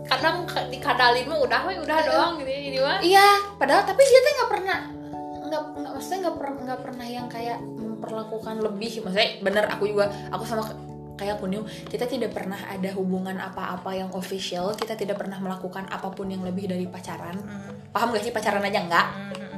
[0.07, 2.07] kadang dikadalin mah udah we udah Iya.
[2.11, 2.99] doang gitu ya ini mah.
[3.03, 3.29] Iya,
[3.59, 4.79] padahal tapi dia tuh nggak pernah
[5.47, 8.93] nggak nggak maksudnya nggak pernah nggak pernah yang kayak memperlakukan lebih.
[9.07, 10.63] Maksudnya bener aku juga aku sama
[11.17, 14.75] kayak Kunio kita tidak pernah ada hubungan apa-apa yang official.
[14.75, 17.39] Kita tidak pernah melakukan apa pun yang lebih dari pacaran.
[17.91, 18.83] Paham gak sih pacaran aja?
[18.83, 19.07] Enggak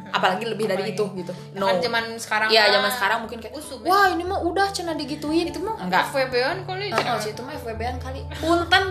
[0.08, 1.32] apalagi lebih dari itu gitu.
[1.52, 1.68] No.
[1.68, 3.88] kan zaman sekarang Iya mah zaman sekarang mungkin kayak usum, ya.
[3.88, 5.48] wah ini mah udah cina digituin.
[5.48, 6.10] Itu mah enggak.
[6.10, 6.86] FWB-an kali
[7.20, 8.20] sih, itu mah FWB-an kali.
[8.36, 8.84] Punten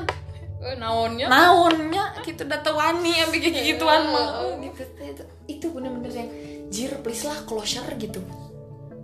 [0.57, 1.29] Eh, naonnya?
[1.29, 2.17] Naonnya?
[2.25, 4.25] Kita udah tewani yang bikin gituan mah.
[4.41, 4.41] Heeh.
[4.41, 6.29] Oh, gitu itu itu bener-bener yang
[6.67, 8.25] jir please lah closure gitu.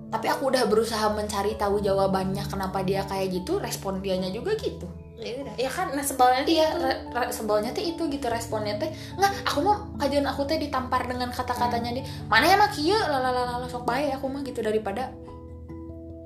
[0.10, 4.86] Tapi aku udah berusaha mencari tahu jawabannya kenapa dia kayak gitu respon dianya juga gitu
[5.24, 5.56] ya udah.
[5.56, 9.60] Ya kan nah sebalnya iya re- re- sebelnya teh itu gitu responnya teh nggak aku
[9.64, 14.12] mau kajian aku teh ditampar dengan kata-katanya dia mana ya mah kieu lalalala sok bae
[14.12, 15.16] aku mah gitu daripada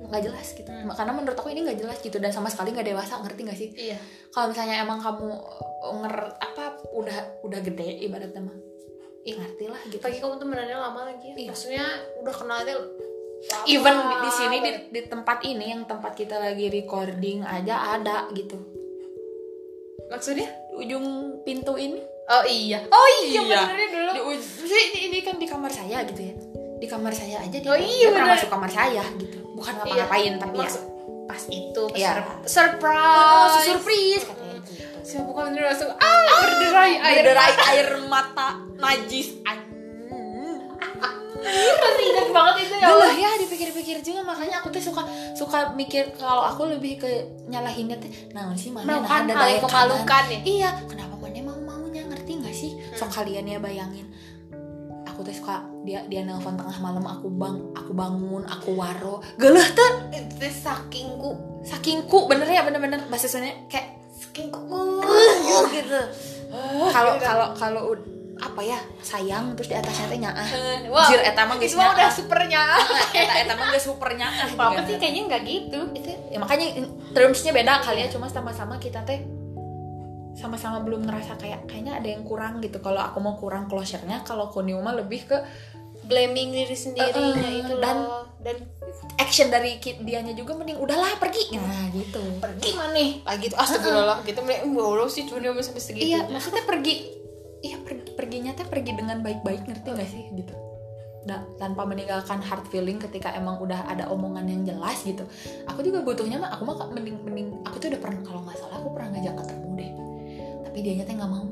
[0.08, 0.64] nggak jelas gitu.
[0.72, 0.88] Hmm.
[0.88, 3.68] karena menurut aku ini nggak jelas gitu dan sama sekali nggak dewasa ngerti nggak sih?
[3.76, 3.98] Iya.
[4.32, 6.64] Kalau misalnya emang kamu uh, nger apa
[6.96, 8.56] udah udah gede ibaratnya mah
[9.28, 10.00] ya ngerti lah gitu.
[10.00, 11.34] Pagi kamu tuh menanya lama lagi ya.
[11.36, 11.48] Iya.
[11.52, 11.84] maksudnya
[12.24, 13.68] udah kenalnya lama.
[13.68, 18.26] Even di, di sini di, di tempat ini yang tempat kita lagi recording aja ada
[18.34, 18.77] gitu
[20.08, 20.48] maksudnya?
[20.66, 21.04] Di ujung
[21.42, 22.00] pintu ini?
[22.26, 22.84] Oh iya.
[22.86, 23.60] Oh iya, Iya.
[23.64, 24.10] benernya dulu.
[24.10, 26.34] Di uj- ini, ini kan di kamar saya gitu ya.
[26.76, 29.38] Di kamar saya aja dia, Oh iya, dia pernah masuk kamar saya gitu.
[29.52, 30.86] Bukan ngapa-ngapain tapi ya Maksud-
[31.24, 32.12] pas itu pas Iya.
[32.14, 33.52] sur- surprise.
[33.52, 34.82] Oh surprise katanya gitu.
[35.00, 36.20] Siapa bukan bener langsung ah!
[36.38, 39.40] Berderai air berderai air mata najis
[41.38, 44.20] masih ingat banget itu ya ya dipikir-pikir juga.
[44.26, 45.02] Makanya aku tuh suka
[45.34, 47.10] suka mikir kalau aku lebih ke
[47.46, 50.04] nyalahinnya teh nah sih mana nah, ada daya kanan.
[50.28, 50.38] ya?
[50.44, 52.70] iya kenapa mana mau maunya ngerti nggak sih?
[52.98, 54.10] Sok kalian ya bayangin.
[55.06, 59.22] Aku tuh suka dia dia nelpon tengah malam aku bang aku bangun aku waro.
[59.38, 60.10] Gelah tuh.
[60.14, 61.62] Itu sakingku.
[61.64, 63.02] Sakingku bener ya bener-bener.
[63.06, 63.30] Bahasa
[63.70, 64.62] kayak sakingku.
[65.70, 66.00] Gitu.
[66.88, 67.82] Kalau kalau kalau
[68.38, 70.48] apa ya sayang terus di atasnya teh nyaah.
[70.94, 72.10] Wah, Jir, eta mah geus udah nyaah.
[72.10, 72.62] supernya
[73.10, 75.80] eta eta mah geus supernya ah apa sih kayaknya nggak gitu.
[75.92, 76.66] Itu ya makanya
[77.10, 79.26] termsnya beda kali ya cuma sama-sama kita teh
[80.32, 82.78] sama-sama belum ngerasa kayak kayaknya ada yang kurang gitu.
[82.78, 85.38] Kalau aku mau kurang closure-nya kalau Kunio mah lebih ke
[86.06, 88.24] blaming diri sendirinya Eh, eh, itu dan- loh.
[88.38, 88.56] dan
[89.18, 91.58] action dari dianya juga mending udahlah pergi.
[91.58, 92.22] Nah gitu.
[92.38, 92.70] Pergi.
[92.72, 93.04] Mana?
[93.26, 94.38] Lagi tuh astagfirullah gitu.
[94.40, 96.06] Mulai Allah sih cuma dia sampai segitu.
[96.06, 97.17] Iya maksudnya pergi
[97.60, 100.22] iya pergi perginya teh pergi dengan baik-baik ngerti nggak sih?
[100.32, 100.54] Gitu.
[101.26, 105.26] Nah, tanpa meninggalkan hard feeling ketika emang udah ada omongan yang jelas gitu.
[105.66, 108.76] Aku juga butuhnya mah aku mah mending mending aku tuh udah pernah kalau nggak salah
[108.80, 109.90] aku pernah ngajak ketemu deh.
[110.64, 111.46] Tapi dianya teh nggak mau.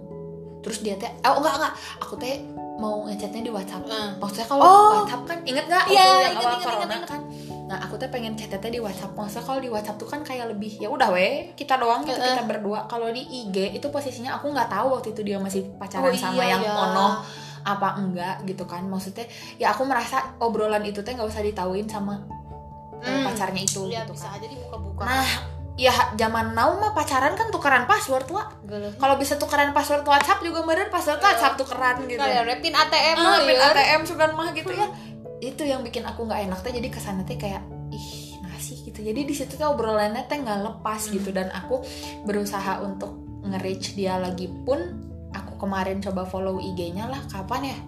[0.64, 2.34] Terus dia teh oh enggak enggak aku teh
[2.76, 3.84] mau ngechatnya di WhatsApp.
[3.88, 4.08] Eh.
[4.20, 4.92] maksudnya kalau Oh.
[5.00, 6.76] WhatsApp kan inget gak Iya, inget, awal inget, corona?
[6.76, 7.08] inget, inget.
[7.08, 7.20] kan
[7.66, 9.10] nah aku teh pengen chatnya di WhatsApp.
[9.12, 12.30] Maksudnya kalau di WhatsApp tuh kan kayak lebih ya udah weh kita doang gitu eh.
[12.30, 12.86] kita berdua.
[12.86, 16.40] Kalau di IG itu posisinya aku nggak tahu waktu itu dia masih pacaran Oh, sama
[16.40, 16.72] iya, yang ya.
[16.72, 17.26] ono
[17.62, 18.86] apa enggak gitu kan.
[18.86, 19.26] Maksudnya
[19.58, 22.22] ya aku merasa obrolan itu teh nggak usah ditauin sama
[22.96, 23.26] eh, Hmm.
[23.26, 24.38] pacarnya itu ya gitu bisa kan.
[24.38, 25.02] aja dibuka-buka.
[25.02, 25.28] Nah
[25.76, 28.48] ya zaman now mah pacaran kan tukeran password lah
[28.96, 32.16] kalau bisa tukeran password WhatsApp juga meren password WhatsApp tukeran gitu.
[32.16, 33.58] Ya, pin ATM lah pin.
[33.58, 34.86] ATM sudah mah gitu ya
[35.40, 37.62] itu yang bikin aku nggak enak teh jadi ke sana teh kayak
[37.92, 39.04] ih nasi gitu.
[39.04, 41.30] Jadi di situ tuh obrolannya teh nggak lepas gitu.
[41.32, 41.84] Dan aku
[42.24, 43.12] berusaha untuk
[43.46, 44.80] nge-reach dia lagi pun
[45.30, 47.78] aku kemarin coba follow IG-nya lah kapan ya?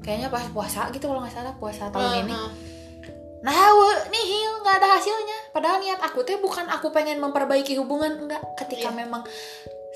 [0.00, 2.32] Kayaknya pas puasa gitu kalau nggak salah puasa tahun ini.
[2.32, 2.50] Heeh.
[3.44, 3.54] nah
[4.10, 5.38] nihil nggak ada hasilnya.
[5.54, 8.98] Padahal niat aku teh bukan aku pengen memperbaiki hubungan enggak ketika Iya.
[9.06, 9.22] memang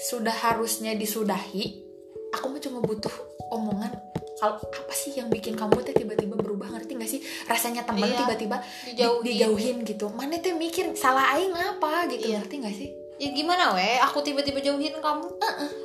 [0.00, 1.90] sudah harusnya disudahi
[2.32, 3.12] aku mah cuma butuh
[3.52, 3.92] omongan
[4.40, 6.72] kalau apa sih yang bikin kamu teh tiba-tiba berubah?
[6.72, 7.20] Ngerti gak sih?
[7.44, 8.18] Rasanya teman Iya.
[8.18, 9.20] tiba-tiba di- Dijauhin.
[9.22, 10.06] dijauhin gitu.
[10.08, 12.40] Mana teh mikir salah aing apa gitu Iya.
[12.40, 12.88] ngerti gak sih?
[13.18, 15.26] Ya gimana weh aku tiba-tiba jauhin kamu.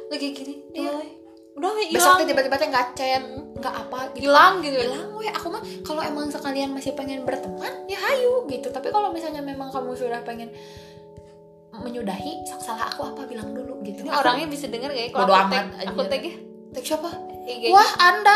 [0.07, 0.55] Lagi gini.
[0.71, 0.91] Iya.
[0.93, 1.09] Woy.
[1.55, 3.23] udah besok teh tiba-tiba teh nggak chat.
[3.55, 4.23] Nggak apa gitu.
[4.25, 4.75] Hilang gitu.
[4.77, 8.67] Hilang weh aku mah kalau emang sekalian masih pengen berteman ya hayu gitu.
[8.69, 10.51] Tapi kalau misalnya memang kamu sudah pengen
[11.73, 13.99] menyudahi salah aku apa bilang dulu gitu.
[14.01, 15.09] Ini Aku- orangnya bisa denger gak ya?
[15.13, 16.07] Kalau aku tag aku anjir.
[16.07, 16.35] tag ya?
[16.71, 17.09] Tag siapa
[17.45, 18.35] IG wah anda.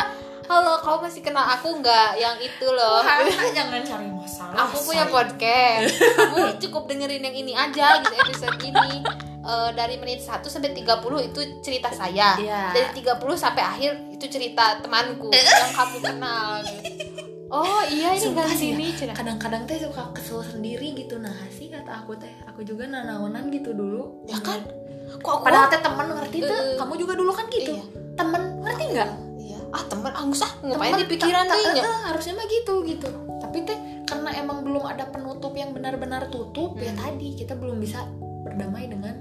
[0.49, 2.17] Halo kau masih kenal aku nggak?
[2.17, 3.01] Yang itu loh.
[3.01, 5.13] Wah anda jangan cari masalah aku punya say.
[5.13, 5.93] podcast.
[6.17, 9.01] Kamu cukup dengerin yang ini aja gitu episode ini
[9.49, 12.37] Eh, dari menit 1 sampai 30 itu cerita saya.
[12.37, 12.69] Iya.
[12.69, 16.81] dari 30 sampai akhir itu cerita temanku yang kamu kenal gitu.
[17.57, 21.17] oh iya ini Sumpah sini ya, kadang-kadang teh suka kesel sendiri gitu.
[21.17, 24.21] Nah sih kata aku teh aku juga nanaonan gitu dulu.
[24.29, 24.61] Ya kan
[25.17, 25.43] kok aku?
[25.43, 27.73] Padahal teh temen ngerti tuh kamu juga dulu kan gitu?
[27.73, 27.83] Iya.
[28.13, 29.09] temen ngerti nggak?
[29.39, 29.59] Iya.
[29.71, 31.83] Ah teman angus ah ngapain Temen, di pikiran ta- dia ta- nya?
[31.83, 33.09] eh, harusnya mah gitu gitu.
[33.39, 38.09] Tapi teh karena emang belum ada penutup yang benar-benar tutup ya tadi kita belum bisa
[38.43, 39.13] berdamai dengan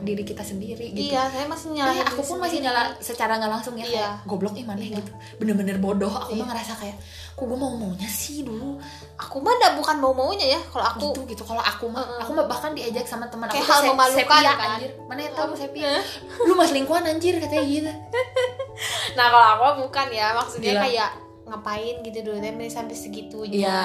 [0.00, 3.50] diri kita sendiri gitu iya saya masih Eh, nyalahin aku pun masih nyala secara nggak
[3.50, 3.92] langsung ya Iya.
[3.94, 4.98] kayak goblok ih mana Iya.
[4.98, 6.40] gitu bener-bener bodoh aku Iya.
[6.40, 6.96] mah ngerasa kayak
[7.30, 8.76] kok gue mau maunya sih dulu
[9.16, 12.20] aku mah udah bukan mau maunya ya kalau aku gitu gitu kalau aku mah Heeh.
[12.20, 14.68] aku mah bahkan diajak sama teman aku hal memalukan, sepia kan?
[14.76, 15.90] anjir mana ya tahu sepia
[16.44, 17.92] lu mas lingkungan anjir katanya gitu
[19.16, 20.84] nah kalau aku bukan ya maksudnya Gila.
[20.84, 21.10] kayak
[21.50, 23.82] ngapain gitu dulu tapi sampai segitunya Iya.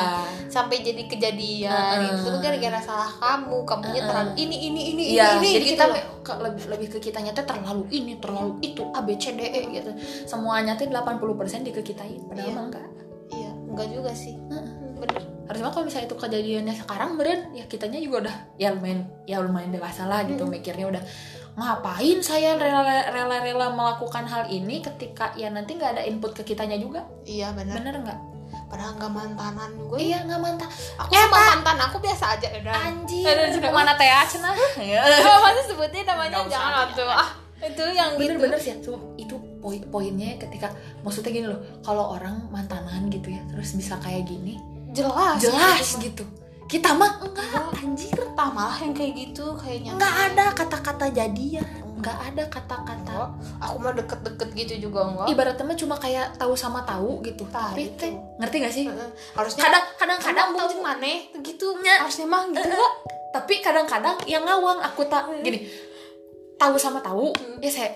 [0.47, 2.13] sampai jadi kejadian Heeh.
[2.13, 4.05] itu tuh gara-gara salah kamu kamunya Heeh.
[4.05, 5.85] terlalu ini ini ini Iya, ini jadi gitu kita
[6.21, 9.61] ke- lebih lebih ke kitanya tuh terlalu ini, terlalu itu, A B C D E
[9.71, 9.91] gitu.
[10.23, 12.55] Semuanya tuh 80% di ke kitain, padahal Iya.
[12.55, 12.85] mah enggak.
[13.27, 14.69] iya enggak juga sih Heeh.
[14.95, 19.37] bener Harusnya kalau misalnya itu kejadiannya sekarang beren, ya kitanya juga udah ya lumayan ya
[19.39, 21.03] lumayan dewasa lah gitu mikirnya udah
[21.55, 26.75] ngapain saya rela- rela-rela melakukan hal ini ketika ya nanti nggak ada input ke kitanya
[26.75, 27.07] juga?
[27.23, 28.19] Iya bener bener nggak?
[28.67, 29.97] Padahal nggak mantanan gue.
[30.03, 32.75] Iya nggak mantap aku sama mantan aku biasa aja udah.
[32.75, 33.23] Anjir.
[33.23, 33.71] Aduh, sudah.
[33.71, 34.51] mana teh cenah?
[34.51, 37.29] Oh, masa sebutnya namanya jangan tuh ah.
[37.55, 38.67] Itu yang bener-bener gitu.
[38.67, 40.69] sih tuh itu poin poinnya ketika
[41.01, 44.59] maksudnya gini loh kalau orang mantanan gitu ya terus bisa kayak gini
[44.93, 45.41] jelas.
[45.41, 46.21] jelas gitu.
[46.21, 47.71] gitu kita mah enggak.
[47.79, 48.17] Anjir.
[48.35, 49.95] Tah, malah yang kayak gitu kayaknya.
[49.95, 51.65] Nggak ada kata-kata jadian.
[52.01, 53.17] Nggak ada kata-kata.
[53.63, 55.27] Aku mah deket-deket gitu juga enggak.
[55.31, 57.45] Ibaratnya mah cuma kayak tahu sama tahu gitu.
[57.47, 58.07] Tapi itu.
[58.41, 58.85] ngerti gak sih?
[59.33, 61.13] Harusnya kadang kadang kadang kadang tahu mana?
[61.39, 62.03] gitu Nya.
[62.03, 62.65] harusnya mah gitu.
[62.65, 62.91] Enggak
[63.35, 65.67] tapi kadang-kadang yang ngawang aku tak gini
[66.55, 67.59] tahu sama tahu Hmm.
[67.59, 67.91] ya saya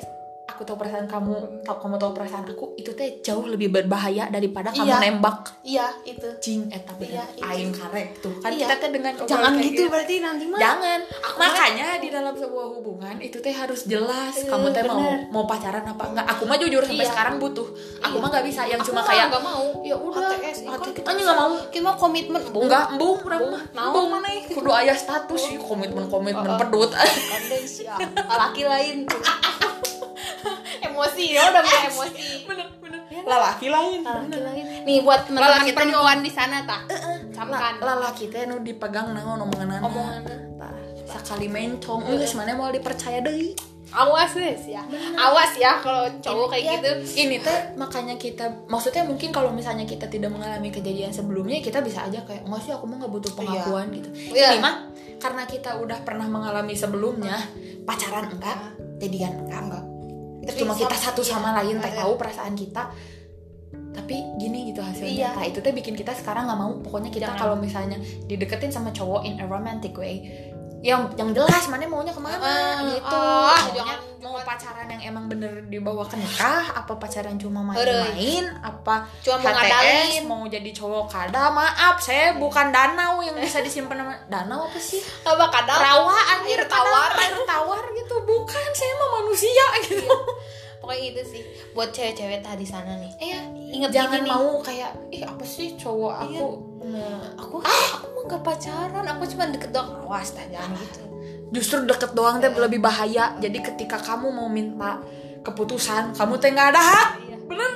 [0.60, 4.76] aku tahu perasaan kamu tahu kamu tahu perasaan aku itu teh jauh lebih berbahaya daripada
[4.76, 5.00] kamu Iya.
[5.00, 5.38] nembak.
[5.64, 6.28] Iya itu.
[6.44, 7.48] Jing eta Iya, bener itu.
[7.48, 8.36] aing karek tuh.
[8.38, 8.68] Kan Iya.
[8.68, 11.00] kita teh dengan jangan kayak gitu berarti nanti mah jangan.
[11.24, 15.00] Aku makanya di dalam sebuah hubungan itu teh harus jelas Eh, kamu teh mau
[15.32, 16.26] mau pacaran apa enggak.
[16.28, 17.12] Aku mah jujur sampai Iya.
[17.16, 17.68] sekarang butuh.
[18.02, 18.20] Aku Iya.
[18.20, 18.62] mah nggak bisa.
[18.68, 19.64] Yang Aku cuma kayak nggak mau.
[19.80, 20.28] Ya udah.
[20.76, 21.54] Kan kita nggak mau.
[21.72, 22.42] Kita mau komitmen.
[22.44, 23.64] Enggak embung urang mah.
[23.64, 24.44] embung mana ya?
[24.50, 25.56] kudu aya status sih.
[25.56, 26.92] Komitmen komitmen pedut.
[28.28, 29.08] Laki lain
[31.00, 32.24] emosi ya udah mulai emosi.
[32.44, 33.00] Bener bener.
[33.24, 34.66] Lalaki lain laki lain.
[34.84, 36.84] Nih buat teman-teman Lalaki perempuan di sana tah.
[37.32, 39.80] Camkan lalaki teh nu dipegang naon omongan.
[39.80, 40.22] Omongan.
[41.10, 42.06] sekali mencong.
[42.06, 43.58] Geus mana mau dipercaya deui
[43.90, 44.86] awas guys ya.
[45.18, 46.74] Awas ya kalau cowok kayak Iya.
[46.78, 46.90] gitu.
[47.26, 52.06] ini teh makanya kita maksudnya mungkin kalau misalnya kita tidak mengalami kejadian sebelumnya kita bisa
[52.06, 54.10] aja kayak nggak sih aku mah nggak butuh pengakuan gitu.
[54.38, 54.54] Iya.
[54.54, 54.76] ini mah
[55.18, 57.42] karena kita udah pernah mengalami sebelumnya
[57.84, 58.78] pacaran enggak?
[59.02, 59.62] Jadian enggak?
[59.66, 59.89] Enggak
[60.40, 61.30] Tapi cuma kita sama- satu iya.
[61.30, 62.00] sama lain teh Iya.
[62.00, 62.84] tahu perasaan kita
[63.90, 64.90] tapi gini gitu Iya.
[64.90, 68.90] hasilnya Nah, itu teh bikin kita sekarang nggak mau pokoknya kita kalau misalnya dideketin sama
[68.90, 70.24] cowok in a romantic way
[70.80, 73.16] yang yang jelas mana maunya ke mana Ah, gitu.
[73.16, 78.46] ah, maunya jangan- mau pacaran yang emang bener dibawa ke nikah apa pacaran cuma main-main
[78.60, 80.24] apa Cuma mau HTS ngadalin.
[80.26, 85.00] mau jadi cowok kada maaf saya bukan danau yang bisa disimpan sama danau apa sih?
[85.24, 87.10] Apa kadang rawa air air tawar.
[87.14, 88.16] air tawar gitu.
[88.22, 90.08] Bukan saya mah manusia gitu.
[90.80, 93.12] Pokoknya itu sih buat cewek-cewek tadi sana nih.
[93.20, 94.32] Iya, inget jangan gini nih.
[94.32, 96.48] mau kayak ih apa sih cowok aku?
[96.82, 101.02] Nah, aku aku mah gak pacaran aku cuma deket doang awas tah jangan gitu
[101.50, 103.34] justru deket doang teh lebih bahaya.
[103.36, 105.02] Jadi ketika kamu mau minta
[105.42, 107.10] keputusan, kamu teh nggak ada hak.
[107.42, 107.70] bener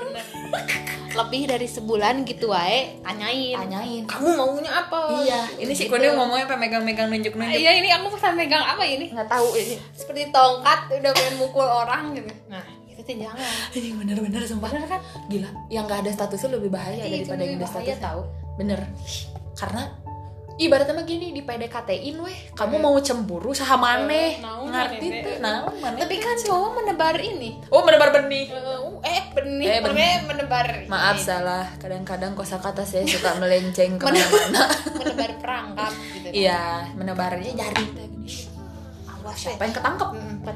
[1.13, 4.01] lebih dari sebulan gitu wae tanyain Tanyain.
[4.03, 6.09] kamu maunya apa Iya, ini sih Gitu.
[6.11, 7.53] ngomongnya sampai megang-megang nunjuk-nunjuk.
[7.55, 9.77] iya ini aku pesan megang apa ini Nggak tahu ini.
[9.91, 14.69] seperti tongkat udah pengen mukul orang gitu nah itu tuh jangan Ini bener-bener sumpah.
[14.69, 17.97] bener kan Gila, yang nggak ada statusnya lebih bahaya Iya, daripada yang ada statusnya.
[17.99, 18.21] tahu
[18.55, 18.79] Bener.
[19.53, 19.81] Karena
[20.55, 24.37] ibaratnya mah gini di PDKT-in weh, kamu mau cemburu saha maneh.
[24.37, 25.37] naon Ngerti eh.
[25.37, 25.99] naon maneh.
[25.99, 28.45] tapi kan cowok menebar ini Oh, menebar benih.
[29.01, 29.81] eh benih Eh, benih.
[29.81, 31.25] pokoknya menebar Maaf ini.
[31.25, 34.63] salah, kadang-kadang kosakata saya suka melenceng ke mana-mana.
[34.93, 38.52] menebar perangkap gitu Iya, menebarnya teh awas
[39.33, 40.09] Siapa yang ketangkep?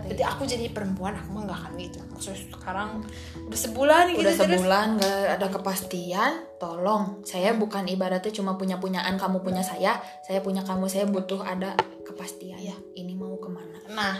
[0.07, 2.89] Jadi aku jadi perempuan aku mah gak akan gitu Maksudnya sekarang
[3.47, 7.23] udah sebulan gitu Udah sebulan gak ada kepastian, tolong.
[7.23, 11.75] Saya bukan ibaratnya cuma punya punyaan kamu punya saya, saya punya kamu, saya butuh ada
[12.03, 12.59] kepastian.
[12.59, 12.75] Iya.
[12.95, 13.77] Ini mau ke mana?
[13.87, 14.15] Nah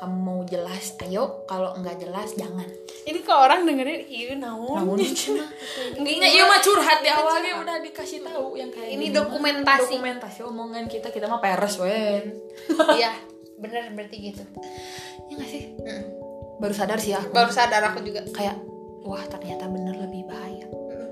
[0.00, 1.44] Kamu mau jelas, ayo.
[1.44, 2.64] Kalau nggak jelas, jangan.
[3.00, 8.20] ini kalau orang dengerin iya naon Namun Nggak, iya mah curhat di awalnya udah dikasih
[8.20, 9.96] tahu yang kayak Ini dokumentasi.
[9.96, 12.28] dokumentasi omongan kita kita mah peres wen
[12.92, 13.12] Iya
[13.60, 14.42] bener berarti gitu.
[15.28, 15.62] Ya nggak sih?
[15.76, 16.04] Mm.
[16.56, 17.32] baru sadar sih aku.
[17.32, 18.20] Baru sadar aku juga.
[18.30, 18.60] Kayak
[19.00, 20.66] wah ternyata bener lebih bahaya.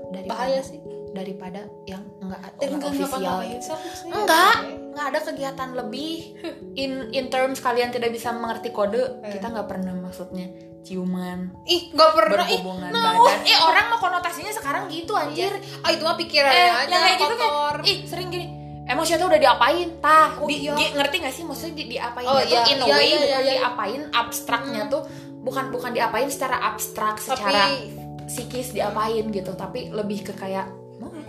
[0.09, 0.77] Daripada Bahaya sih.
[1.09, 6.13] daripada yang enggak Dan enggak gak official ngapa-ngapain serius, enggak enggak ada kegiatan lebih
[6.75, 9.33] in in terms kalian tidak bisa mengerti kode Eh.
[9.33, 11.49] kita nggak pernah maksudnya ciuman.
[11.65, 12.45] Ih gak pernah.
[12.45, 13.41] Ih nah, badan.
[13.41, 15.49] Eh orang mah konotasinya sekarang gitu anjir.
[15.81, 17.75] Ah itu mah pikirannya eh aja yang kayak gitu kotor.
[17.75, 18.45] Kan ih sering gini
[18.89, 20.73] emang siapa udah diapain tah Oh, di, iya.
[20.73, 22.61] di- ngerti gak sih maksudnya di, diapain Oh, tuh iya.
[22.65, 23.53] in a Iya, way iya, bukan iya, iya.
[23.55, 25.01] diapain abstraknya tuh
[25.39, 27.69] bukan bukan diapain secara abstrak secara
[28.25, 30.65] psikis diapain gitu tapi lebih ke kayak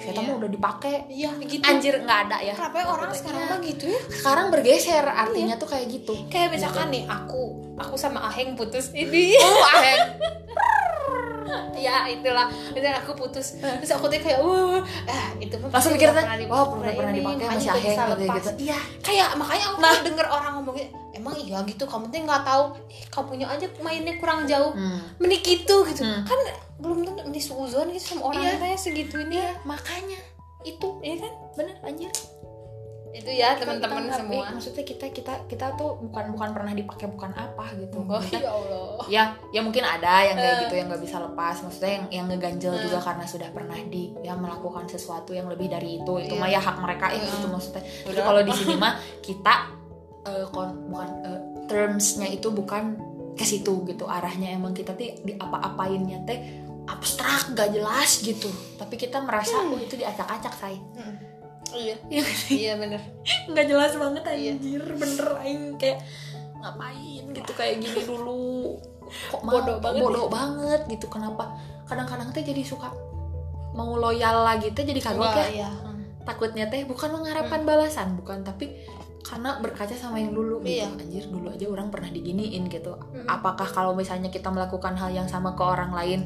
[0.01, 0.27] siapa Iya.
[0.27, 0.95] mah udah dipakai.
[1.07, 1.63] Iya gitu.
[1.63, 2.55] Anjir nggak ada ya.
[2.55, 4.01] Kenapa ya orang sekarang mah gitu ya?
[4.09, 6.13] Sekarang bergeser artinya tuh kayak gitu.
[6.27, 7.43] Kayak misalkan nih aku
[7.77, 9.37] aku sama Aheng putus ini.
[9.39, 10.03] Oh aheng.
[11.75, 12.47] Ya itulah.
[12.71, 14.79] Misalkan aku putus terus aku tuh kayak wah
[15.09, 18.37] ah itu mah langsung mikir di- wah pernah pernah ini, dipakai masih aheng gitu lepas.
[18.37, 18.79] gitu iya.
[19.01, 19.97] Kayak makanya aku nah.
[19.99, 22.65] denger orang ngomongin emang iya gitu kamu tuh nggak tahu.
[22.87, 24.71] Eh, kamunya aja mainnya kurang jauh.
[24.71, 25.01] Hmm.
[25.17, 26.05] menik gitu gitu.
[26.05, 26.23] Hmm.
[26.23, 26.39] kan
[26.81, 28.57] belum tentu menik suuzon gitu sama orang Iya.
[28.59, 30.21] kayak segitu ini ya makanya.
[30.61, 30.99] Itu.
[30.99, 31.33] Iya kan?
[31.55, 32.11] Bener anjir.
[33.11, 34.55] Itu ya teman-teman semua.
[34.55, 38.01] maksudnya kita kita kita tuh bukan bukan pernah dipakai bukan apa gitu.
[38.01, 39.03] Oh ya Allah.
[39.09, 40.61] Ya ya mungkin ada yang kayak Eh.
[40.63, 41.59] gitu yang nggak bisa lepas.
[41.61, 45.99] Maksudnya yang yang ngeganjel juga karena sudah pernah di ya melakukan sesuatu yang lebih dari
[45.99, 46.13] itu.
[46.19, 46.41] Itu Iya.
[46.41, 47.35] mah ya hak mereka ya Iya.
[47.35, 47.83] gitu maksudnya.
[47.83, 48.25] Jadi Udah.
[48.25, 49.55] kalau di sini mah kita
[50.23, 52.95] eh, kon- bukan eh, termsnya itu bukan
[53.35, 54.05] ke situ gitu.
[54.07, 56.39] Arahnya emang kita tuh di apa-apainnya teh
[56.91, 58.51] abstrak gak jelas gitu.
[58.77, 60.77] Tapi kita merasa oh itu diacak-acak say
[61.75, 61.97] iya.
[62.11, 62.57] Iya sih?
[62.67, 62.99] iya bener.
[63.51, 64.53] Nggak jelas banget Iya.
[64.59, 64.83] anjir.
[64.99, 65.99] Bener aing kayak
[66.61, 67.25] ngapain?
[67.31, 68.77] gitu kayak gini dulu.
[69.31, 71.55] Kok mau Bodoh banget bodoh banget gitu kenapa?
[71.87, 72.91] Kadang-kadang teh jadi suka
[73.75, 75.47] mau loyal lagi teh jadi kagok Wah, ya.
[75.51, 75.71] iya.
[76.27, 78.71] Takutnya teh bukan mengharapkan balasan bukan tapi
[79.21, 80.89] karena berkaca sama yang dulu gitu Iya.
[80.91, 83.27] anjir dulu aja orang pernah diginiin gitu Mm.
[83.27, 86.25] apakah kalau misalnya kita melakukan hal yang sama ke orang lain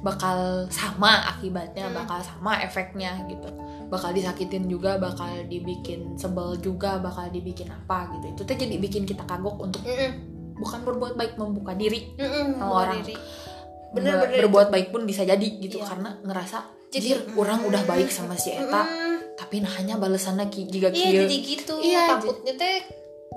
[0.00, 0.36] bakal
[0.68, 1.94] sama akibatnya Mm.
[1.96, 3.52] bakal sama efeknya gitu
[3.86, 9.04] bakal disakitin juga bakal dibikin sebel juga bakal dibikin apa gitu itu tuh jadi bikin
[9.04, 10.10] kita kagok untuk Mm-mm.
[10.56, 13.00] bukan berbuat baik membuka diri Mm-mm, Sama orang.
[13.00, 13.16] diri.
[13.90, 15.86] bener, Bener-bener berbuat baik pun bisa jadi gitu Iya.
[15.86, 16.58] karena ngerasa
[16.90, 18.82] Jadi, jadi orang udah baik sama si Eta
[19.32, 21.74] tapi nah hanya balasannya ki- jika Iya kieu jadi gitu.
[21.80, 22.76] Iya, takutnya teh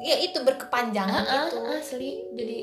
[0.01, 1.57] ya itu berkepanjangan Ah, itu.
[1.59, 2.57] ah, asli jadi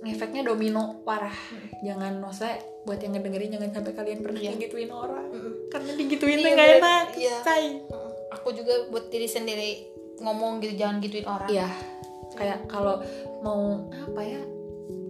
[0.00, 1.36] ngefeknya domino parah
[1.78, 4.50] jangan maksudnya buat yang ngedengerin jangan sampai kalian pernah Iya.
[4.54, 5.26] digituin orang
[5.68, 7.36] karena digituin Iya, tuh gak enak Iya.
[7.42, 7.64] say.
[8.32, 9.70] Aku juga buat diri sendiri
[10.18, 11.48] ngomong gitu jangan gituin orang.
[11.48, 11.68] iya
[12.32, 12.96] kayak kalau
[13.40, 14.40] mau apa ya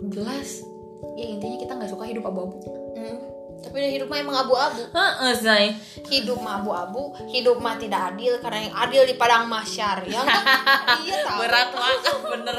[0.09, 0.67] jelas
[1.15, 2.59] ya intinya kita nggak suka hidup abu-abu
[2.93, 3.19] Mm.
[3.61, 4.83] Tapi hidup mah emang abu-abu.
[4.89, 5.65] Heeh, say
[6.09, 10.01] Hidup mah abu-abu, hidup mah tidak adil karena yang adil di padang mahsyar.
[10.09, 10.43] Ya kan?
[11.05, 11.39] iya tahu.
[11.45, 12.59] berat banget bener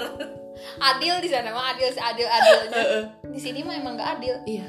[0.77, 2.83] Adil di sana mah adil seadil adilnya.
[3.25, 4.35] Di sini mah emang gak adil.
[4.45, 4.67] iya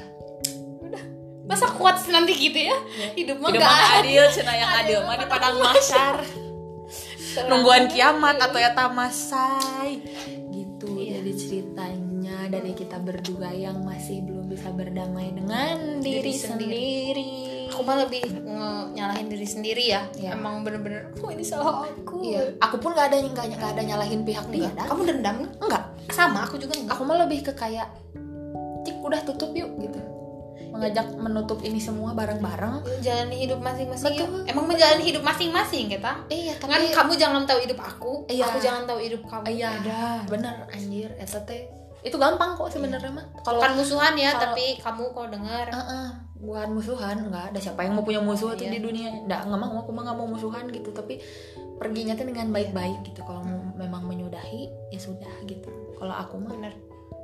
[1.43, 2.77] Masa kuat nanti gitu ya?
[3.13, 4.17] Hidup mah hidup gak mah adil.
[4.17, 6.17] adil cina yang adil mah di padang masyar
[7.49, 10.01] nungguan kiamat atau ya tamasai
[10.53, 11.19] gitu Iya.
[11.21, 16.87] jadi ceritanya dari kita berdua yang masih belum bisa berdamai dengan diri, Diri sendiri.
[17.11, 17.31] sendiri.
[17.67, 18.23] Aku mah lebih
[18.95, 20.07] nyalahin diri sendiri ya.
[20.15, 20.39] Iya.
[20.39, 22.23] Emang bener-bener, oh ini salah aku.
[22.23, 24.71] Iya, aku pun gak ada yang gak, gak ada nyalahin pihak dia.
[24.71, 25.51] Kamu dendam nggak?
[25.59, 26.95] Enggak, Sama, aku juga enggak.
[26.95, 27.91] aku mah lebih ke kayak
[28.87, 29.99] cik udah tutup yuk gitu.
[30.71, 33.03] Mengajak menutup ini semua bareng-bareng.
[33.03, 34.15] Jalani hidup masing-masing.
[34.15, 34.47] Yuk.
[34.47, 36.23] Emang menjalani hidup masing-masing kita.
[36.31, 38.47] Iya, Kan kamu jangan tahu hidup aku, Iya.
[38.47, 39.43] aku jangan tahu hidup kamu.
[39.51, 40.23] iya, Beda.
[40.23, 41.67] bener anjir, eta teh
[42.03, 43.25] itu gampang kok sebenarnya mah.
[43.39, 47.81] Kalau Bukan musuhan ya, kalau- tapi kamu kalau dengar Heeh, bukan musuhan nggak ada siapa
[47.81, 48.71] yang mau punya musuh tuh Iya.
[48.73, 51.23] di dunia nggak nggak mau aku mah nggak mau musuhan gitu tapi
[51.73, 56.51] perginya tuh dengan baik-baik gitu kalau mau- memang menyudahi ya sudah gitu kalau aku mah
[56.51, 56.75] bener.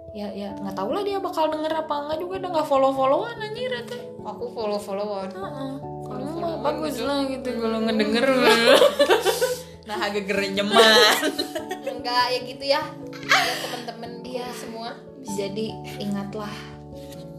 [0.09, 3.37] ya ya nggak tahu lah dia bakal denger apa enggak juga udah nggak follow followan
[3.37, 5.29] anjir teh Aku follow-followan.
[5.29, 5.71] Heeh.
[6.01, 7.05] kalau Follow-followan mah bagus gitu.
[7.05, 8.25] lah gitu kalau ngedenger
[9.89, 10.77] nah agak gerenyeman
[11.89, 12.81] Enggak ya gitu ya.
[13.25, 14.45] Ya teman-teman Iya.
[14.53, 14.93] semua.
[15.25, 16.53] jadi ingatlah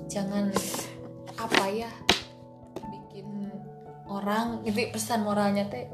[0.05, 0.51] jangan
[1.34, 1.88] apa ya
[2.84, 3.48] bikin
[4.05, 5.86] orang itu pesan moralnya teh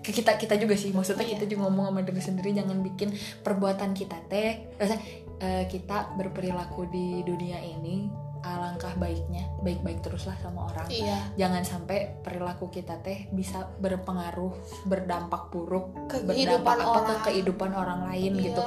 [0.00, 1.34] ke kita kita juga sih maksudnya Iya.
[1.36, 3.10] kita juga ngomong sama diri sendiri jangan bikin
[3.42, 5.02] perbuatan kita teh maksudnya,
[5.38, 8.08] eh, kita berperilaku di dunia ini
[8.40, 11.18] alangkah baiknya baik-baik teruslah sama orang Iya.
[11.36, 14.52] jangan sampai perilaku kita teh bisa berpengaruh
[14.84, 17.20] berdampak buruk Ke berdampak kehidupan apa ke orang.
[17.22, 18.44] kehidupan orang lain Iya.
[18.46, 18.62] gitu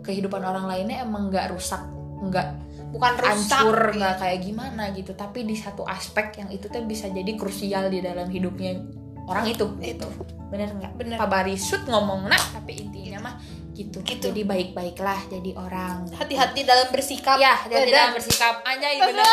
[0.00, 1.82] kehidupan orang lainnya emang nggak rusak
[2.20, 2.48] nggak
[2.88, 3.60] Bukan rusak.
[3.60, 3.92] Iya.
[3.94, 8.00] nggak kayak gimana gitu tapi di satu aspek yang itu tuh bisa jadi krusial di
[8.00, 8.80] dalam hidupnya
[9.28, 10.08] orang itu Itu.
[10.48, 11.16] bener nggak Bener.
[11.16, 13.34] Pak Barisut ngomong nah tapi intinya mah
[13.72, 14.24] gitu Gitu.
[14.24, 17.36] jadi baik-baiklah jadi orang Hati-hati dalam bersikap.
[17.36, 19.28] ya hati-hati dalam bersikap anjay bener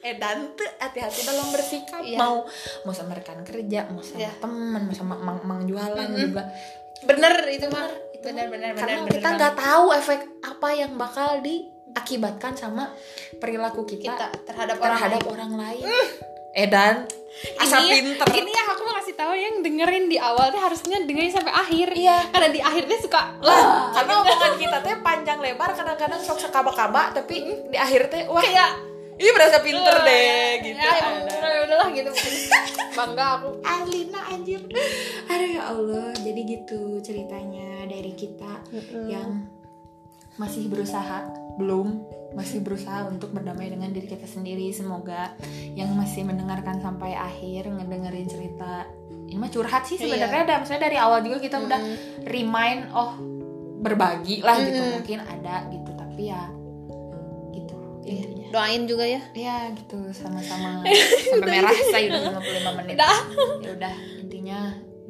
[0.00, 2.16] eh dan tuh hati-hati dalam bersikap Iya.
[2.16, 2.42] mau
[2.82, 4.32] mau sama rekan kerja mau sama Iya.
[4.40, 6.24] teman mau sama mang, mang jualan Mm-mm.
[6.26, 6.42] juga
[7.00, 7.88] Bener itu mah.
[8.10, 8.76] itu Bener bener bener.
[8.78, 12.92] karena bener kita nggak tahu efek apa yang bakal diakibatkan sama
[13.36, 15.30] perilaku kita, kita terhadap orang terhadap lain.
[15.30, 15.84] orang lain.
[16.52, 17.08] Eh dan
[17.56, 18.26] Asal ini, pinter.
[18.36, 21.88] ini ya aku mau ngasih tahu yang dengerin di awal tuh harusnya dengerin sampai akhir.
[21.94, 22.18] Iya.
[22.32, 23.94] karena di akhirnya suka lah.
[23.94, 28.70] Karena omongan kita teh panjang lebar kadang-kadang sok sekaba-kaba tapi di akhir teh wah kayak
[29.20, 31.58] ini berasa pinter deh gitu ya, emang Ada.
[31.68, 32.10] udah lah gitu.
[32.98, 33.48] Bangga aku.
[33.60, 34.60] Alina anjir.
[35.28, 38.64] Aduh ya Allah jadi gitu ceritanya dari kita
[39.04, 39.59] yang
[40.40, 41.28] masih berusaha?
[41.60, 42.08] Belum.
[42.32, 44.72] Masih berusaha untuk berdamai dengan diri kita sendiri.
[44.72, 45.36] Semoga
[45.76, 48.88] yang masih mendengarkan sampai akhir ngedengerin cerita
[49.28, 50.48] ini mah curhat sih sebenarnya.
[50.48, 51.80] Dan maksudnya dari awal juga kita udah
[52.24, 53.20] remind oh
[53.84, 54.80] berbagi lah gitu.
[55.04, 55.90] Mungkin ada gitu.
[55.92, 56.42] Tapi ya
[57.52, 57.76] gitu
[58.08, 58.48] intinya.
[58.48, 59.20] Doain juga ya.
[59.36, 60.08] Ya gitu.
[60.16, 60.80] Sama-sama.
[61.36, 62.96] Sampai merah saya udah 55 menit.
[63.60, 64.60] Ya udah intinya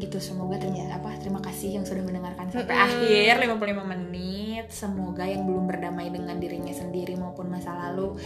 [0.01, 4.64] gitu semoga terima apa terima kasih yang sudah mendengarkan sampai akhir 55 menit.
[4.72, 8.16] Semoga yang belum berdamai dengan dirinya sendiri maupun masa lalu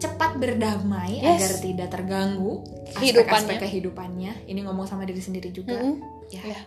[0.00, 1.36] cepat berdamai Yes.
[1.36, 2.64] agar tidak terganggu
[2.96, 4.32] aspek-aspek kehidupannya.
[4.48, 5.76] ini ngomong sama diri sendiri juga.
[5.76, 6.00] Mm-mm.
[6.32, 6.42] ya.
[6.56, 6.60] Ya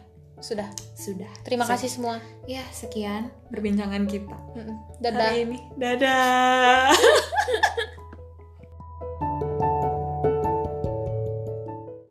[0.44, 0.68] sudah.
[0.94, 1.32] Sudah.
[1.48, 2.20] Terima kasih semua.
[2.46, 4.38] Ya sekian perbincangan kita.
[4.54, 4.76] Mm-mm.
[5.00, 5.30] dadah.
[5.32, 5.58] hari ini.
[5.80, 6.92] Dadah